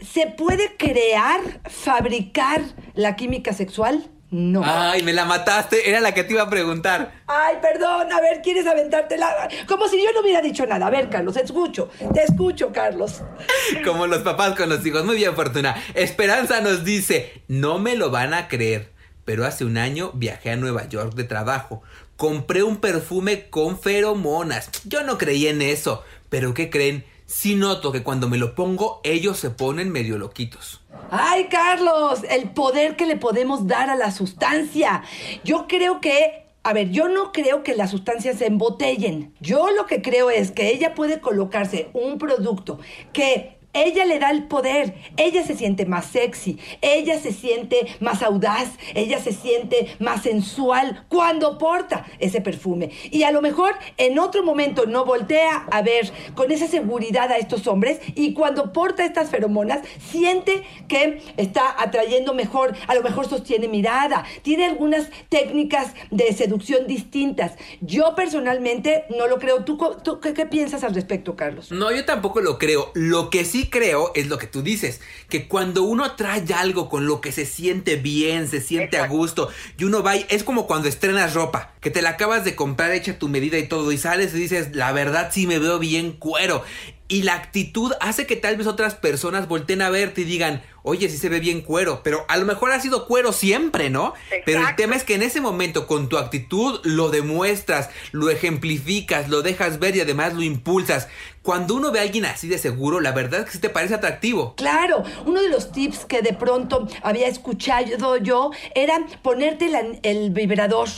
¿Se 0.00 0.26
puede 0.26 0.76
crear, 0.76 1.40
fabricar 1.70 2.60
la 2.94 3.16
química 3.16 3.52
sexual? 3.52 4.10
No. 4.30 4.62
Ay, 4.64 5.02
me 5.02 5.12
la 5.12 5.24
mataste. 5.24 5.88
Era 5.88 6.00
la 6.00 6.12
que 6.12 6.24
te 6.24 6.32
iba 6.32 6.42
a 6.42 6.50
preguntar. 6.50 7.12
Ay, 7.26 7.56
perdón. 7.62 8.12
A 8.12 8.20
ver, 8.20 8.42
¿quieres 8.42 8.66
aventártela? 8.66 9.48
Como 9.68 9.86
si 9.88 10.02
yo 10.02 10.12
no 10.12 10.20
hubiera 10.20 10.40
dicho 10.40 10.66
nada. 10.66 10.86
A 10.86 10.90
ver, 10.90 11.08
Carlos, 11.08 11.34
te 11.34 11.42
escucho. 11.42 11.88
Te 12.12 12.22
escucho, 12.24 12.72
Carlos. 12.72 13.22
Como 13.84 14.06
los 14.06 14.22
papás 14.22 14.56
con 14.56 14.68
los 14.68 14.84
hijos. 14.84 15.04
Muy 15.04 15.16
bien, 15.16 15.34
Fortuna. 15.34 15.76
Esperanza 15.94 16.60
nos 16.60 16.84
dice, 16.84 17.42
no 17.48 17.78
me 17.78 17.94
lo 17.96 18.10
van 18.10 18.34
a 18.34 18.48
creer, 18.48 18.90
pero 19.24 19.46
hace 19.46 19.64
un 19.64 19.76
año 19.76 20.10
viajé 20.14 20.50
a 20.50 20.56
Nueva 20.56 20.88
York 20.88 21.14
de 21.14 21.24
trabajo. 21.24 21.82
Compré 22.16 22.62
un 22.62 22.78
perfume 22.78 23.48
con 23.50 23.78
feromonas. 23.78 24.70
Yo 24.84 25.02
no 25.02 25.18
creí 25.18 25.46
en 25.46 25.62
eso. 25.62 26.04
Pero 26.28 26.54
¿qué 26.54 26.70
creen? 26.70 27.04
Sí 27.26 27.54
noto 27.54 27.90
que 27.90 28.02
cuando 28.02 28.28
me 28.28 28.36
lo 28.36 28.54
pongo, 28.54 29.00
ellos 29.02 29.38
se 29.38 29.50
ponen 29.50 29.90
medio 29.90 30.18
loquitos. 30.18 30.82
¡Ay, 31.10 31.48
Carlos! 31.48 32.20
El 32.28 32.50
poder 32.50 32.96
que 32.96 33.06
le 33.06 33.16
podemos 33.16 33.66
dar 33.66 33.88
a 33.88 33.96
la 33.96 34.10
sustancia. 34.10 35.02
Yo 35.42 35.66
creo 35.66 36.00
que 36.00 36.44
a 36.66 36.72
ver, 36.72 36.88
yo 36.88 37.08
no 37.10 37.30
creo 37.30 37.62
que 37.62 37.76
las 37.76 37.90
sustancias 37.90 38.38
se 38.38 38.46
embotellen. 38.46 39.34
Yo 39.38 39.70
lo 39.70 39.84
que 39.84 40.00
creo 40.00 40.30
es 40.30 40.50
que 40.50 40.70
ella 40.70 40.94
puede 40.94 41.20
colocarse 41.20 41.90
un 41.92 42.16
producto 42.16 42.78
que 43.12 43.53
ella 43.74 44.04
le 44.04 44.18
da 44.18 44.30
el 44.30 44.44
poder, 44.44 44.94
ella 45.16 45.44
se 45.44 45.56
siente 45.56 45.86
más 45.86 46.06
sexy, 46.06 46.58
ella 46.80 47.18
se 47.18 47.32
siente 47.32 47.86
más 48.00 48.22
audaz, 48.22 48.70
ella 48.94 49.20
se 49.20 49.32
siente 49.32 49.94
más 49.98 50.22
sensual 50.22 51.04
cuando 51.08 51.58
porta 51.58 52.06
ese 52.18 52.40
perfume. 52.40 52.90
Y 53.10 53.24
a 53.24 53.32
lo 53.32 53.42
mejor 53.42 53.74
en 53.98 54.18
otro 54.18 54.42
momento 54.42 54.86
no 54.86 55.04
voltea 55.04 55.66
a 55.70 55.82
ver 55.82 56.10
con 56.34 56.50
esa 56.50 56.66
seguridad 56.66 57.30
a 57.30 57.38
estos 57.38 57.66
hombres 57.66 58.00
y 58.14 58.32
cuando 58.32 58.72
porta 58.72 59.04
estas 59.04 59.30
feromonas 59.30 59.80
siente 59.98 60.62
que 60.88 61.20
está 61.36 61.74
atrayendo 61.82 62.34
mejor, 62.34 62.74
a 62.86 62.94
lo 62.94 63.02
mejor 63.02 63.28
sostiene 63.28 63.68
mirada, 63.68 64.24
tiene 64.42 64.64
algunas 64.64 65.08
técnicas 65.28 65.92
de 66.10 66.32
seducción 66.32 66.86
distintas. 66.86 67.52
Yo 67.80 68.14
personalmente 68.14 69.04
no 69.16 69.26
lo 69.26 69.38
creo. 69.38 69.64
¿Tú, 69.64 69.78
qué, 70.20 70.46
piensas 70.46 70.84
al 70.84 70.94
respecto, 70.94 71.36
Carlos? 71.36 71.70
No, 71.70 71.90
yo 71.90 72.04
tampoco 72.04 72.40
lo 72.40 72.58
creo. 72.58 72.90
Lo 72.94 73.30
que 73.30 73.44
sí 73.44 73.63
creo 73.70 74.12
es 74.14 74.26
lo 74.26 74.38
que 74.38 74.46
tú 74.46 74.62
dices, 74.62 75.00
que 75.28 75.48
cuando 75.48 75.82
uno 75.82 76.16
trae 76.16 76.44
algo 76.54 76.88
con 76.88 77.06
lo 77.06 77.20
que 77.20 77.32
se 77.32 77.46
siente 77.46 77.96
bien, 77.96 78.48
se 78.48 78.60
siente 78.60 78.98
a 78.98 79.06
gusto, 79.06 79.48
y 79.78 79.84
uno 79.84 80.02
va, 80.02 80.16
y, 80.16 80.26
es 80.28 80.44
como 80.44 80.66
cuando 80.66 80.88
estrenas 80.88 81.34
ropa, 81.34 81.72
que 81.80 81.90
te 81.90 82.02
la 82.02 82.10
acabas 82.10 82.44
de 82.44 82.54
comprar 82.54 82.92
hecha 82.92 83.18
tu 83.18 83.28
medida 83.28 83.58
y 83.58 83.68
todo, 83.68 83.92
y 83.92 83.98
sales 83.98 84.34
y 84.34 84.38
dices, 84.38 84.74
la 84.74 84.92
verdad 84.92 85.30
sí 85.32 85.46
me 85.46 85.58
veo 85.58 85.78
bien 85.78 86.12
cuero. 86.12 86.64
Y 87.06 87.22
la 87.22 87.34
actitud 87.34 87.92
hace 88.00 88.26
que 88.26 88.36
tal 88.36 88.56
vez 88.56 88.66
otras 88.66 88.94
personas 88.94 89.46
volteen 89.46 89.82
a 89.82 89.90
verte 89.90 90.22
y 90.22 90.24
digan, 90.24 90.62
oye, 90.84 91.08
sí 91.08 91.16
se 91.16 91.30
ve 91.30 91.40
bien 91.40 91.62
cuero, 91.62 92.02
pero 92.04 92.26
a 92.28 92.36
lo 92.36 92.44
mejor 92.44 92.70
ha 92.70 92.78
sido 92.78 93.06
cuero 93.06 93.32
siempre, 93.32 93.88
¿no? 93.88 94.12
Pero 94.44 94.60
el 94.60 94.76
tema 94.76 94.94
es 94.94 95.02
que 95.02 95.14
en 95.14 95.22
ese 95.22 95.40
momento 95.40 95.86
con 95.86 96.10
tu 96.10 96.18
actitud 96.18 96.80
lo 96.84 97.08
demuestras, 97.08 97.88
lo 98.12 98.28
ejemplificas, 98.28 99.30
lo 99.30 99.40
dejas 99.40 99.78
ver 99.78 99.96
y 99.96 100.02
además 100.02 100.34
lo 100.34 100.42
impulsas. 100.42 101.08
Cuando 101.42 101.74
uno 101.74 101.90
ve 101.90 102.00
a 102.00 102.02
alguien 102.02 102.26
así 102.26 102.48
de 102.48 102.58
seguro, 102.58 103.00
la 103.00 103.12
verdad 103.12 103.40
es 103.40 103.46
que 103.46 103.52
sí 103.52 103.58
te 103.60 103.70
parece 103.70 103.94
atractivo. 103.94 104.54
Claro, 104.56 105.02
uno 105.24 105.40
de 105.40 105.48
los 105.48 105.72
tips 105.72 106.04
que 106.04 106.20
de 106.20 106.34
pronto 106.34 106.86
había 107.02 107.28
escuchado 107.28 108.18
yo 108.18 108.50
era 108.74 108.98
ponerte 109.22 109.70
el 110.02 110.30
vibrador, 110.30 110.88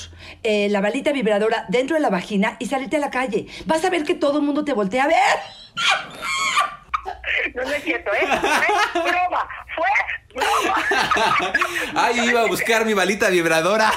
eh, 0.43 0.69
la 0.69 0.81
balita 0.81 1.13
vibradora 1.13 1.65
dentro 1.69 1.95
de 1.95 2.03
la 2.03 2.11
vagina 2.11 2.57
y 2.59 2.67
salirte 2.67 2.97
a 2.97 3.01
la 3.01 3.11
calle. 3.11 3.47
Vas 3.67 3.85
a 3.85 3.91
ver 3.91 4.03
que 4.03 4.15
todo 4.15 4.39
el 4.39 4.45
mundo 4.45 4.65
te 4.65 4.73
voltea 4.73 5.05
a 5.05 5.09
ver. 5.09 5.17
No, 7.55 7.63
no 7.63 7.71
es 7.71 7.85
cierto, 7.85 8.11
¿eh? 8.13 8.27
Fue. 9.77 9.87
Ay, 11.95 12.29
iba 12.29 12.43
a 12.43 12.47
buscar 12.47 12.85
mi 12.85 12.95
balita 12.95 13.29
vibradora. 13.29 13.93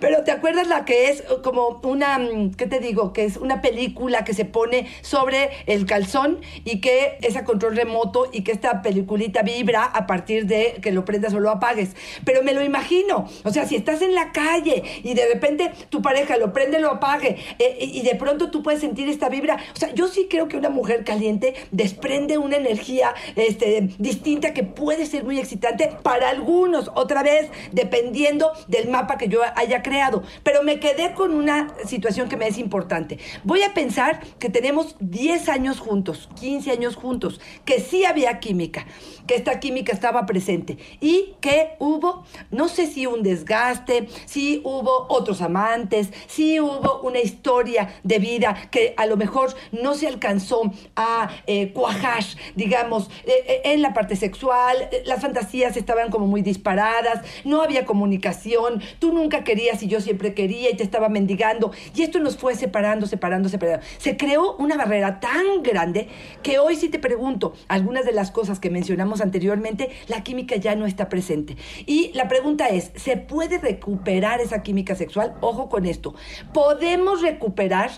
Pero 0.00 0.24
¿te 0.24 0.30
acuerdas 0.30 0.66
la 0.68 0.84
que 0.84 1.10
es 1.10 1.22
como 1.42 1.80
una, 1.82 2.20
¿qué 2.56 2.66
te 2.66 2.80
digo? 2.80 3.12
Que 3.12 3.24
es 3.24 3.36
una 3.36 3.60
película 3.60 4.24
que 4.24 4.34
se 4.34 4.44
pone 4.44 4.88
sobre 5.02 5.50
el 5.66 5.86
calzón 5.86 6.40
y 6.64 6.80
que 6.80 7.18
es 7.22 7.36
a 7.36 7.44
control 7.44 7.76
remoto 7.76 8.28
y 8.32 8.42
que 8.42 8.52
esta 8.52 8.82
peliculita 8.82 9.42
vibra 9.42 9.84
a 9.84 10.06
partir 10.06 10.46
de 10.46 10.78
que 10.82 10.92
lo 10.92 11.04
prendas 11.04 11.34
o 11.34 11.40
lo 11.40 11.50
apagues. 11.50 11.90
Pero 12.24 12.42
me 12.42 12.52
lo 12.52 12.62
imagino. 12.62 13.28
O 13.44 13.50
sea, 13.50 13.66
si 13.66 13.76
estás 13.76 14.02
en 14.02 14.14
la 14.14 14.32
calle 14.32 14.82
y 15.02 15.14
de 15.14 15.26
repente 15.26 15.72
tu 15.88 16.02
pareja 16.02 16.36
lo 16.36 16.52
prende, 16.52 16.78
lo 16.80 16.90
apague 16.90 17.36
eh, 17.58 17.78
y 17.80 18.02
de 18.02 18.14
pronto 18.14 18.50
tú 18.50 18.62
puedes 18.62 18.80
sentir 18.80 19.08
esta 19.08 19.28
vibra. 19.28 19.58
O 19.74 19.78
sea, 19.78 19.92
yo 19.94 20.08
sí 20.08 20.26
creo 20.28 20.48
que 20.48 20.56
una 20.56 20.70
mujer 20.70 21.04
caliente 21.04 21.54
desprende 21.70 22.38
una 22.38 22.56
energía 22.56 23.14
este, 23.36 23.88
distinta 23.98 24.52
que 24.52 24.62
puede 24.62 25.06
ser 25.06 25.24
muy 25.24 25.38
excitante 25.38 25.90
para 26.02 26.28
algunos, 26.28 26.90
otra 26.94 27.22
vez, 27.22 27.48
dependiendo 27.72 28.52
del 28.68 28.88
mapa 28.88 29.18
que 29.18 29.28
yo 29.28 29.40
haya 29.54 29.75
creado. 29.82 30.22
Pero 30.42 30.62
me 30.62 30.80
quedé 30.80 31.14
con 31.14 31.32
una 31.32 31.68
situación 31.84 32.28
que 32.28 32.36
me 32.36 32.46
es 32.46 32.58
importante. 32.58 33.18
Voy 33.44 33.62
a 33.62 33.74
pensar 33.74 34.20
que 34.38 34.48
tenemos 34.48 34.96
10 35.00 35.48
años 35.48 35.80
juntos, 35.80 36.28
15 36.40 36.70
años 36.70 36.96
juntos, 36.96 37.40
que 37.64 37.80
sí 37.80 38.04
había 38.04 38.38
química, 38.38 38.86
que 39.26 39.34
esta 39.34 39.60
química 39.60 39.92
estaba 39.92 40.26
presente 40.26 40.78
y 41.00 41.34
que 41.40 41.76
hubo, 41.78 42.24
no 42.50 42.68
sé 42.68 42.86
si 42.86 43.06
un 43.06 43.22
desgaste, 43.22 44.08
si 44.24 44.60
hubo 44.64 45.06
otros 45.08 45.42
amantes, 45.42 46.10
si 46.26 46.60
hubo 46.60 47.00
una 47.02 47.18
historia 47.18 47.94
de 48.02 48.18
vida 48.18 48.56
que 48.70 48.94
a 48.96 49.06
lo 49.06 49.16
mejor 49.16 49.54
no 49.72 49.94
se 49.94 50.06
alcanzó 50.06 50.72
a 50.94 51.30
eh, 51.46 51.72
cuajar, 51.72 52.24
digamos, 52.54 53.10
eh, 53.24 53.32
eh, 53.46 53.60
en 53.64 53.82
la 53.82 53.92
parte 53.92 54.16
sexual, 54.16 54.88
las 55.04 55.20
fantasías 55.20 55.76
estaban 55.76 56.10
como 56.10 56.26
muy 56.26 56.42
disparadas, 56.42 57.22
no 57.44 57.62
había 57.62 57.84
comunicación, 57.84 58.82
tú 58.98 59.12
nunca 59.12 59.44
querías 59.44 59.65
y 59.82 59.88
yo 59.88 60.00
siempre 60.00 60.34
quería 60.34 60.70
y 60.70 60.76
te 60.76 60.82
estaba 60.82 61.08
mendigando. 61.08 61.72
Y 61.94 62.02
esto 62.02 62.18
nos 62.20 62.36
fue 62.36 62.54
separando, 62.54 63.06
separando, 63.06 63.48
separando. 63.48 63.84
Se 63.98 64.16
creó 64.16 64.56
una 64.56 64.76
barrera 64.76 65.20
tan 65.20 65.62
grande 65.62 66.08
que 66.42 66.58
hoy 66.58 66.76
si 66.76 66.88
te 66.88 66.98
pregunto 66.98 67.54
algunas 67.68 68.04
de 68.04 68.12
las 68.12 68.30
cosas 68.30 68.60
que 68.60 68.70
mencionamos 68.70 69.20
anteriormente, 69.20 69.90
la 70.08 70.22
química 70.22 70.56
ya 70.56 70.74
no 70.76 70.86
está 70.86 71.08
presente. 71.08 71.56
Y 71.86 72.12
la 72.14 72.28
pregunta 72.28 72.68
es, 72.68 72.92
¿se 72.94 73.16
puede 73.16 73.58
recuperar 73.58 74.40
esa 74.40 74.62
química 74.62 74.94
sexual? 74.94 75.34
Ojo 75.40 75.68
con 75.68 75.86
esto. 75.86 76.14
¿Podemos 76.52 77.22
recuperar 77.22 77.90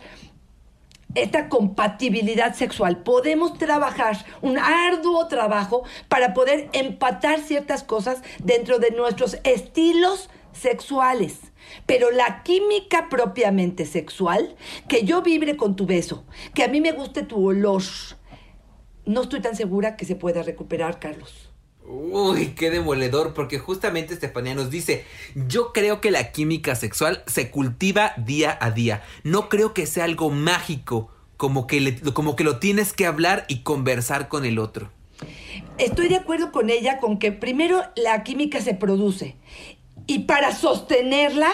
esta 1.14 1.48
compatibilidad 1.48 2.54
sexual. 2.54 2.98
Podemos 2.98 3.56
trabajar 3.58 4.24
un 4.42 4.58
arduo 4.58 5.26
trabajo 5.26 5.82
para 6.08 6.34
poder 6.34 6.68
empatar 6.72 7.40
ciertas 7.40 7.82
cosas 7.82 8.22
dentro 8.42 8.78
de 8.78 8.90
nuestros 8.90 9.38
estilos 9.44 10.28
sexuales. 10.52 11.47
Pero 11.86 12.10
la 12.10 12.42
química 12.42 13.08
propiamente 13.08 13.86
sexual, 13.86 14.56
que 14.88 15.04
yo 15.04 15.22
vibre 15.22 15.56
con 15.56 15.76
tu 15.76 15.86
beso, 15.86 16.24
que 16.54 16.62
a 16.64 16.68
mí 16.68 16.80
me 16.80 16.92
guste 16.92 17.22
tu 17.22 17.46
olor, 17.46 17.82
no 19.04 19.22
estoy 19.22 19.40
tan 19.40 19.56
segura 19.56 19.96
que 19.96 20.04
se 20.04 20.16
pueda 20.16 20.42
recuperar, 20.42 20.98
Carlos. 20.98 21.48
Uy, 21.90 22.48
qué 22.48 22.68
demoledor, 22.70 23.32
porque 23.32 23.58
justamente 23.58 24.12
Estefanía 24.12 24.54
nos 24.54 24.70
dice, 24.70 25.06
yo 25.34 25.72
creo 25.72 26.02
que 26.02 26.10
la 26.10 26.32
química 26.32 26.74
sexual 26.74 27.22
se 27.26 27.50
cultiva 27.50 28.12
día 28.18 28.58
a 28.60 28.70
día. 28.70 29.02
No 29.24 29.48
creo 29.48 29.72
que 29.72 29.86
sea 29.86 30.04
algo 30.04 30.28
mágico, 30.28 31.10
como 31.38 31.66
que, 31.66 31.96
como 32.12 32.36
que 32.36 32.44
lo 32.44 32.58
tienes 32.58 32.92
que 32.92 33.06
hablar 33.06 33.46
y 33.48 33.62
conversar 33.62 34.28
con 34.28 34.44
el 34.44 34.58
otro. 34.58 34.90
Estoy 35.78 36.08
de 36.08 36.16
acuerdo 36.16 36.52
con 36.52 36.68
ella 36.68 36.98
con 36.98 37.18
que 37.18 37.32
primero 37.32 37.82
la 37.96 38.22
química 38.22 38.60
se 38.60 38.74
produce 38.74 39.36
y 40.08 40.20
para 40.20 40.52
sostenerla, 40.52 41.50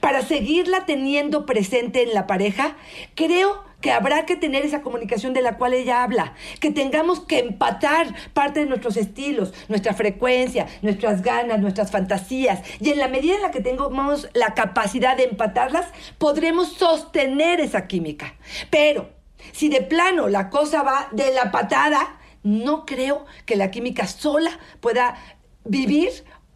para 0.00 0.22
seguirla 0.22 0.86
teniendo 0.86 1.46
presente 1.46 2.02
en 2.02 2.14
la 2.14 2.26
pareja, 2.26 2.76
creo 3.14 3.62
que 3.82 3.92
habrá 3.92 4.26
que 4.26 4.36
tener 4.36 4.64
esa 4.64 4.80
comunicación 4.82 5.32
de 5.34 5.42
la 5.42 5.58
cual 5.58 5.74
ella 5.74 6.02
habla, 6.02 6.34
que 6.60 6.70
tengamos 6.70 7.20
que 7.20 7.38
empatar 7.38 8.14
parte 8.32 8.60
de 8.60 8.66
nuestros 8.66 8.96
estilos, 8.96 9.52
nuestra 9.68 9.94
frecuencia, 9.94 10.66
nuestras 10.82 11.22
ganas, 11.22 11.60
nuestras 11.60 11.90
fantasías, 11.90 12.60
y 12.80 12.90
en 12.90 12.98
la 12.98 13.08
medida 13.08 13.36
en 13.36 13.42
la 13.42 13.50
que 13.50 13.60
tengamos 13.60 14.28
la 14.32 14.54
capacidad 14.54 15.16
de 15.16 15.24
empatarlas, 15.24 15.86
podremos 16.18 16.72
sostener 16.72 17.60
esa 17.60 17.86
química. 17.86 18.34
Pero 18.70 19.10
si 19.52 19.68
de 19.68 19.82
plano 19.82 20.28
la 20.28 20.48
cosa 20.48 20.82
va 20.82 21.08
de 21.12 21.32
la 21.32 21.50
patada, 21.50 22.18
no 22.42 22.86
creo 22.86 23.26
que 23.44 23.56
la 23.56 23.70
química 23.70 24.06
sola 24.06 24.58
pueda 24.80 25.16
vivir 25.64 26.10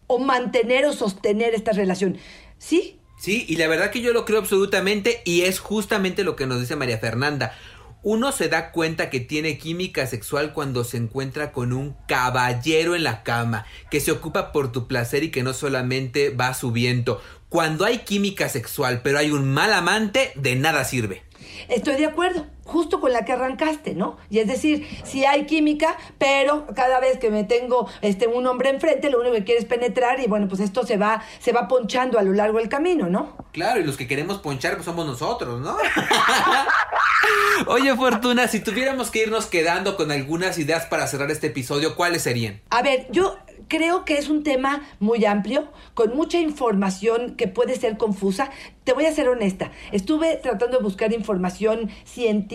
o 0.07 0.19
mantener 0.19 0.85
o 0.85 0.93
sostener 0.93 1.53
esta 1.53 1.71
relación. 1.71 2.17
¿Sí? 2.57 2.99
Sí, 3.17 3.45
y 3.47 3.55
la 3.55 3.67
verdad 3.67 3.91
que 3.91 4.01
yo 4.01 4.13
lo 4.13 4.25
creo 4.25 4.39
absolutamente 4.39 5.21
y 5.25 5.41
es 5.41 5.59
justamente 5.59 6.23
lo 6.23 6.35
que 6.35 6.47
nos 6.47 6.59
dice 6.59 6.75
María 6.75 6.97
Fernanda. 6.97 7.57
Uno 8.03 8.31
se 8.31 8.49
da 8.49 8.71
cuenta 8.71 9.09
que 9.09 9.19
tiene 9.19 9.57
química 9.57 10.05
sexual 10.05 10.53
cuando 10.53 10.83
se 10.83 10.97
encuentra 10.97 11.51
con 11.51 11.73
un 11.73 11.95
caballero 12.07 12.93
en 12.93 13.03
la 13.03 13.23
cama, 13.23 13.65
que 13.89 13.99
se 13.99 14.11
ocupa 14.11 14.51
por 14.51 14.71
tu 14.71 14.87
placer 14.87 15.23
y 15.23 15.31
que 15.31 15.41
no 15.41 15.53
solamente 15.53 16.29
va 16.29 16.49
a 16.49 16.53
su 16.53 16.71
viento. 16.71 17.19
Cuando 17.49 17.83
hay 17.83 17.99
química 17.99 18.47
sexual 18.47 19.01
pero 19.01 19.17
hay 19.17 19.31
un 19.31 19.51
mal 19.51 19.73
amante, 19.73 20.33
de 20.35 20.55
nada 20.55 20.83
sirve. 20.83 21.23
Estoy 21.67 21.95
de 21.95 22.05
acuerdo, 22.05 22.45
justo 22.65 22.99
con 22.99 23.13
la 23.13 23.23
que 23.23 23.31
arrancaste, 23.31 23.95
¿no? 23.95 24.17
Y 24.29 24.39
es 24.39 24.47
decir, 24.47 24.85
si 25.03 25.23
hay 25.23 25.45
química, 25.45 25.95
pero 26.17 26.67
cada 26.75 26.99
vez 26.99 27.17
que 27.17 27.29
me 27.29 27.43
tengo 27.43 27.87
este 28.01 28.27
un 28.27 28.45
hombre 28.47 28.69
enfrente, 28.69 29.09
lo 29.09 29.19
único 29.19 29.35
que 29.35 29.43
quiere 29.43 29.61
es 29.61 29.65
penetrar 29.65 30.19
y 30.19 30.27
bueno, 30.27 30.47
pues 30.47 30.59
esto 30.59 30.85
se 30.85 30.97
va 30.97 31.23
se 31.39 31.53
va 31.53 31.67
ponchando 31.67 32.19
a 32.19 32.23
lo 32.23 32.33
largo 32.33 32.57
del 32.57 32.67
camino, 32.67 33.07
¿no? 33.07 33.37
Claro, 33.51 33.79
y 33.79 33.83
los 33.83 33.95
que 33.95 34.07
queremos 34.07 34.39
ponchar 34.39 34.73
pues 34.73 34.85
somos 34.85 35.05
nosotros, 35.05 35.61
¿no? 35.61 35.77
Oye, 37.67 37.95
Fortuna, 37.95 38.47
si 38.47 38.59
tuviéramos 38.59 39.11
que 39.11 39.23
irnos 39.23 39.45
quedando 39.45 39.95
con 39.95 40.11
algunas 40.11 40.57
ideas 40.57 40.85
para 40.85 41.07
cerrar 41.07 41.31
este 41.31 41.47
episodio, 41.47 41.95
¿cuáles 41.95 42.23
serían? 42.23 42.61
A 42.69 42.81
ver, 42.81 43.07
yo 43.11 43.37
creo 43.67 44.05
que 44.05 44.17
es 44.17 44.29
un 44.29 44.43
tema 44.43 44.83
muy 44.99 45.25
amplio, 45.25 45.67
con 45.93 46.15
mucha 46.15 46.39
información 46.39 47.35
que 47.35 47.47
puede 47.47 47.75
ser 47.75 47.97
confusa. 47.97 48.51
Te 48.83 48.93
voy 48.93 49.05
a 49.05 49.13
ser 49.13 49.29
honesta, 49.29 49.71
estuve 49.91 50.35
tratando 50.37 50.77
de 50.77 50.83
buscar 50.83 51.13
información 51.13 51.89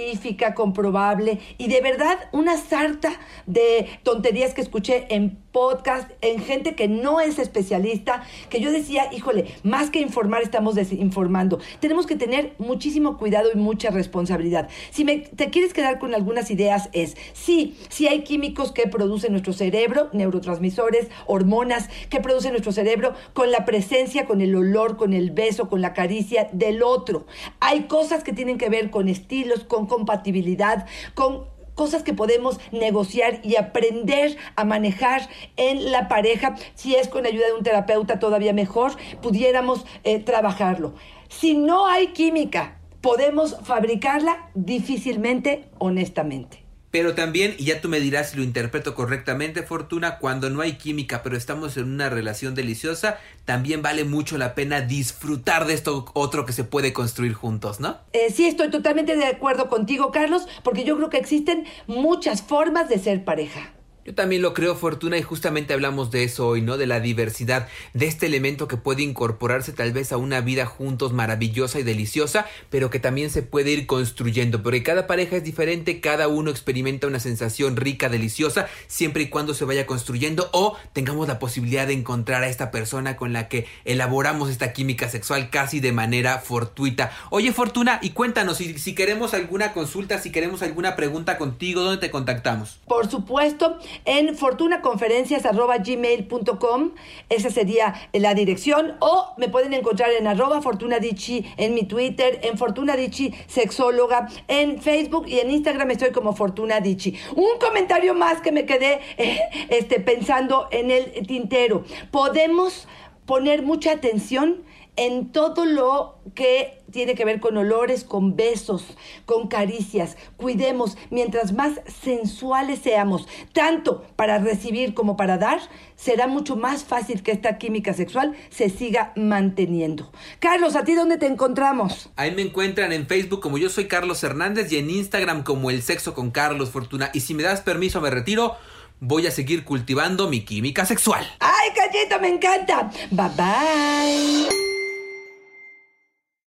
científica, 0.01 0.55
comprobable, 0.55 1.39
y 1.59 1.69
de 1.69 1.81
verdad 1.81 2.19
una 2.33 2.57
sarta 2.57 3.13
de 3.47 3.87
tonterías 4.03 4.55
que 4.55 4.61
escuché 4.61 5.07
en 5.11 5.39
podcast, 5.53 6.11
en 6.21 6.41
gente 6.41 6.75
que 6.75 6.89
no 6.89 7.21
es 7.21 7.39
especialista, 7.39 8.23
que 8.51 8.61
yo 8.61 8.71
decía, 8.71 9.13
híjole, 9.13 9.47
más 9.63 9.91
que 9.91 10.01
informar 10.01 10.43
estamos 10.43 10.75
desinformando. 10.75 11.59
Tenemos 11.81 12.07
que 12.07 12.17
tener 12.17 12.55
muchísimo 12.59 13.19
cuidado 13.19 13.51
y 13.53 13.57
mucha 13.57 13.91
responsabilidad. 13.91 14.69
Si 14.91 15.05
te 15.05 15.51
quieres 15.51 15.73
quedar 15.73 15.99
con 15.99 16.15
algunas 16.15 16.51
ideas 16.51 16.89
es, 16.93 17.17
sí, 17.33 17.77
sí 17.89 18.07
hay 18.07 18.23
químicos 18.23 18.71
que 18.71 18.87
produce 18.87 19.29
nuestro 19.29 19.53
cerebro, 19.53 20.09
neurotransmisores, 20.13 21.09
hormonas 21.27 21.89
que 22.11 22.21
produce 22.21 22.51
nuestro 22.51 22.73
cerebro 22.73 23.15
con 23.33 23.51
la 23.51 23.65
presencia, 23.65 24.27
con 24.27 24.41
el 24.41 24.55
olor, 24.55 24.97
con 24.97 25.13
el 25.13 25.33
beso, 25.33 25.69
con 25.69 25.81
la 25.81 25.95
caricia 25.95 26.49
del 26.53 26.83
otro. 26.83 27.27
Hay 27.59 27.85
cosas 27.85 28.23
que 28.23 28.33
tienen 28.33 28.57
que 28.57 28.69
ver 28.69 28.91
con 28.91 29.09
estilos, 29.09 29.65
con 29.65 29.87
compatibilidad, 29.91 30.87
con 31.15 31.45
cosas 31.75 32.03
que 32.03 32.15
podemos 32.15 32.61
negociar 32.73 33.41
y 33.43 33.57
aprender 33.57 34.37
a 34.57 34.65
manejar 34.65 35.29
en 35.57 35.93
la 35.93 36.09
pareja. 36.09 36.57
Si 36.75 36.95
es 36.95 37.09
con 37.09 37.27
ayuda 37.27 37.47
de 37.47 37.55
un 37.55 37.63
terapeuta, 37.63 38.19
todavía 38.19 38.53
mejor, 38.53 38.93
pudiéramos 39.21 39.85
eh, 40.05 40.19
trabajarlo. 40.19 40.95
Si 41.29 41.55
no 41.55 41.87
hay 41.87 42.09
química, 42.09 42.79
podemos 43.01 43.57
fabricarla 43.63 44.51
difícilmente, 44.55 45.71
honestamente. 45.79 46.70
Pero 46.91 47.15
también, 47.15 47.55
y 47.57 47.67
ya 47.67 47.81
tú 47.81 47.89
me 47.89 48.01
dirás 48.01 48.31
si 48.31 48.37
lo 48.37 48.43
interpreto 48.43 48.95
correctamente, 48.95 49.63
Fortuna, 49.63 50.19
cuando 50.19 50.51
no 50.51 50.61
hay 50.61 50.73
química, 50.73 51.23
pero 51.23 51.37
estamos 51.37 51.77
en 51.77 51.85
una 51.85 52.09
relación 52.09 52.55
deliciosa, 52.55 53.19
también 53.45 53.81
vale 53.81 54.05
mucho 54.05 54.39
la 54.39 54.55
pena 54.55 54.81
disfrutar 54.81 55.67
de 55.67 55.75
esto 55.75 56.07
otro 56.15 56.47
que 56.47 56.53
se 56.53 56.65
puede 56.65 56.93
construir 56.93 57.35
juntos, 57.35 57.79
¿no? 57.79 57.99
Eh, 58.13 58.31
sí, 58.35 58.47
estoy 58.47 58.71
totalmente 58.71 59.17
de 59.17 59.27
acuerdo 59.27 59.69
contigo, 59.69 60.11
Carlos, 60.11 60.47
porque 60.65 60.85
yo 60.85 60.97
creo 60.97 61.11
que 61.11 61.19
existen 61.19 61.65
muchas 61.87 62.43
formas 62.43 62.89
de 62.89 62.99
ser 62.99 63.25
pareja. 63.25 63.73
Yo 64.07 64.15
también 64.15 64.41
lo 64.41 64.55
creo, 64.55 64.77
Fortuna, 64.77 65.19
y 65.19 65.23
justamente 65.23 65.75
hablamos 65.75 66.11
de 66.11 66.25
eso 66.25 66.47
hoy, 66.49 66.63
¿no? 66.63 66.79
De 66.79 66.87
la 66.87 67.01
diversidad, 67.01 67.69
de 67.93 68.07
este 68.07 68.27
elemento 68.27 68.67
que 68.67 68.79
puede 68.79 69.03
incorporarse 69.03 69.75
tal 69.75 69.93
vez 69.93 70.11
a 70.11 70.17
una 70.17 70.41
vida 70.41 70.65
juntos 70.65 71.13
maravillosa 71.13 71.79
y 71.79 71.83
deliciosa, 71.83 72.47
pero 72.71 72.89
que 72.89 72.99
también 72.99 73.29
se 73.29 73.43
puede 73.43 73.73
ir 73.73 73.87
construyendo, 73.87 74.63
porque 74.63 74.83
cada 74.83 75.07
pareja 75.07 75.37
es 75.37 75.45
diferente, 75.45 76.01
cada 76.01 76.29
uno 76.29 76.51
experimenta 76.51 77.07
una 77.07 77.21
sensación 77.21 77.77
rica, 77.77 78.09
deliciosa, 78.09 78.69
siempre 78.87 79.25
y 79.25 79.29
cuando 79.29 79.53
se 79.53 79.67
vaya 79.67 79.87
construyendo 79.87 80.49
o 80.53 80.79
tengamos 80.95 81.29
la 81.29 81.39
posibilidad 81.39 81.87
de 81.87 81.93
encontrar 81.93 82.43
a 82.43 82.49
esta 82.49 82.71
persona 82.71 83.17
con 83.17 83.35
la 83.35 83.49
que 83.49 83.67
elaboramos 83.85 84.49
esta 84.49 84.73
química 84.73 85.11
sexual 85.11 85.51
casi 85.51 85.81
de 85.81 85.93
manera 85.93 86.39
fortuita. 86.39 87.13
Oye, 87.29 87.53
Fortuna, 87.53 87.99
y 88.01 88.11
cuéntanos, 88.11 88.57
si, 88.57 88.79
si 88.79 88.95
queremos 88.95 89.35
alguna 89.35 89.75
consulta, 89.75 90.19
si 90.19 90.33
queremos 90.33 90.63
alguna 90.63 90.97
pregunta 90.97 91.37
contigo, 91.37 91.83
¿dónde 91.83 92.01
te 92.01 92.11
contactamos? 92.11 92.81
Por 92.87 93.11
supuesto, 93.11 93.79
en 94.05 94.37
fortunaconferencias.gmail.com. 94.37 96.91
Esa 97.29 97.51
sería 97.51 97.95
la 98.13 98.35
dirección. 98.35 98.97
O 99.01 99.35
me 99.37 99.49
pueden 99.49 99.75
encontrar 99.75 100.11
en 100.13 100.27
arroba 100.27 100.61
fortunadichi 100.63 101.47
en 101.57 101.75
mi 101.75 101.85
Twitter, 101.85 102.41
en 102.43 102.59
fortunadichi 102.59 103.35
sexóloga, 103.47 104.29
en 104.49 104.81
Facebook 104.81 105.29
y 105.29 105.39
en 105.41 105.51
Instagram 105.51 105.91
estoy 105.91 106.11
como 106.11 106.35
fortunadichi. 106.35 107.17
Un 107.37 107.59
comentario 107.59 108.15
más 108.15 108.41
que 108.41 108.53
me 108.53 108.65
quedé 108.67 109.01
eh, 109.17 109.41
este, 109.69 110.01
pensando 110.01 110.69
en 110.71 110.91
el 110.91 111.27
tintero. 111.27 111.85
Podemos 112.11 112.89
poner 113.27 113.63
mucha 113.63 113.93
atención 113.93 114.63
en 115.01 115.33
todo 115.33 115.65
lo 115.65 116.19
que 116.35 116.83
tiene 116.93 117.15
que 117.15 117.25
ver 117.25 117.41
con 117.41 117.57
olores, 117.57 118.05
con 118.05 118.37
besos, 118.37 118.85
con 119.25 119.49
caricias. 119.49 120.19
Cuidemos, 120.37 120.99
mientras 121.09 121.55
más 121.55 121.81
sensuales 122.03 122.81
seamos, 122.81 123.27
tanto 123.55 124.05
para 124.15 124.37
recibir 124.37 124.93
como 124.93 125.17
para 125.17 125.39
dar, 125.39 125.59
será 125.97 126.27
mucho 126.27 126.55
más 126.55 126.85
fácil 126.85 127.23
que 127.23 127.33
esta 127.33 127.57
química 127.57 127.95
sexual 127.95 128.37
se 128.51 128.69
siga 128.69 129.15
manteniendo. 129.17 130.13
Carlos, 130.39 130.77
¿a 130.77 130.85
ti 130.85 130.95
dónde 130.95 131.17
te 131.17 131.27
encontramos? 131.27 132.11
Ahí 132.17 132.33
me 132.33 132.43
encuentran 132.43 132.93
en 132.93 133.07
Facebook 133.07 133.41
como 133.41 133.57
yo 133.57 133.71
soy 133.71 133.89
Carlos 133.89 134.23
Hernández 134.23 134.71
y 134.71 134.77
en 134.77 134.91
Instagram 134.91 135.45
como 135.45 135.71
El 135.71 135.81
Sexo 135.81 136.13
con 136.13 136.31
Carlos 136.31 136.69
Fortuna. 136.69 137.11
Y 137.15 137.21
si 137.21 137.33
me 137.33 137.43
das 137.43 137.63
permiso, 137.63 138.03
me 138.03 138.11
retiro 138.11 138.57
voy 139.03 139.27
a 139.27 139.31
seguir 139.31 139.65
cultivando 139.65 140.29
mi 140.29 140.45
química 140.45 140.85
sexual. 140.85 141.27
¡Ay, 141.39 141.71
cachito, 141.75 142.21
me 142.21 142.29
encanta! 142.29 142.91
Bye 143.11 143.31
bye. 143.35 144.80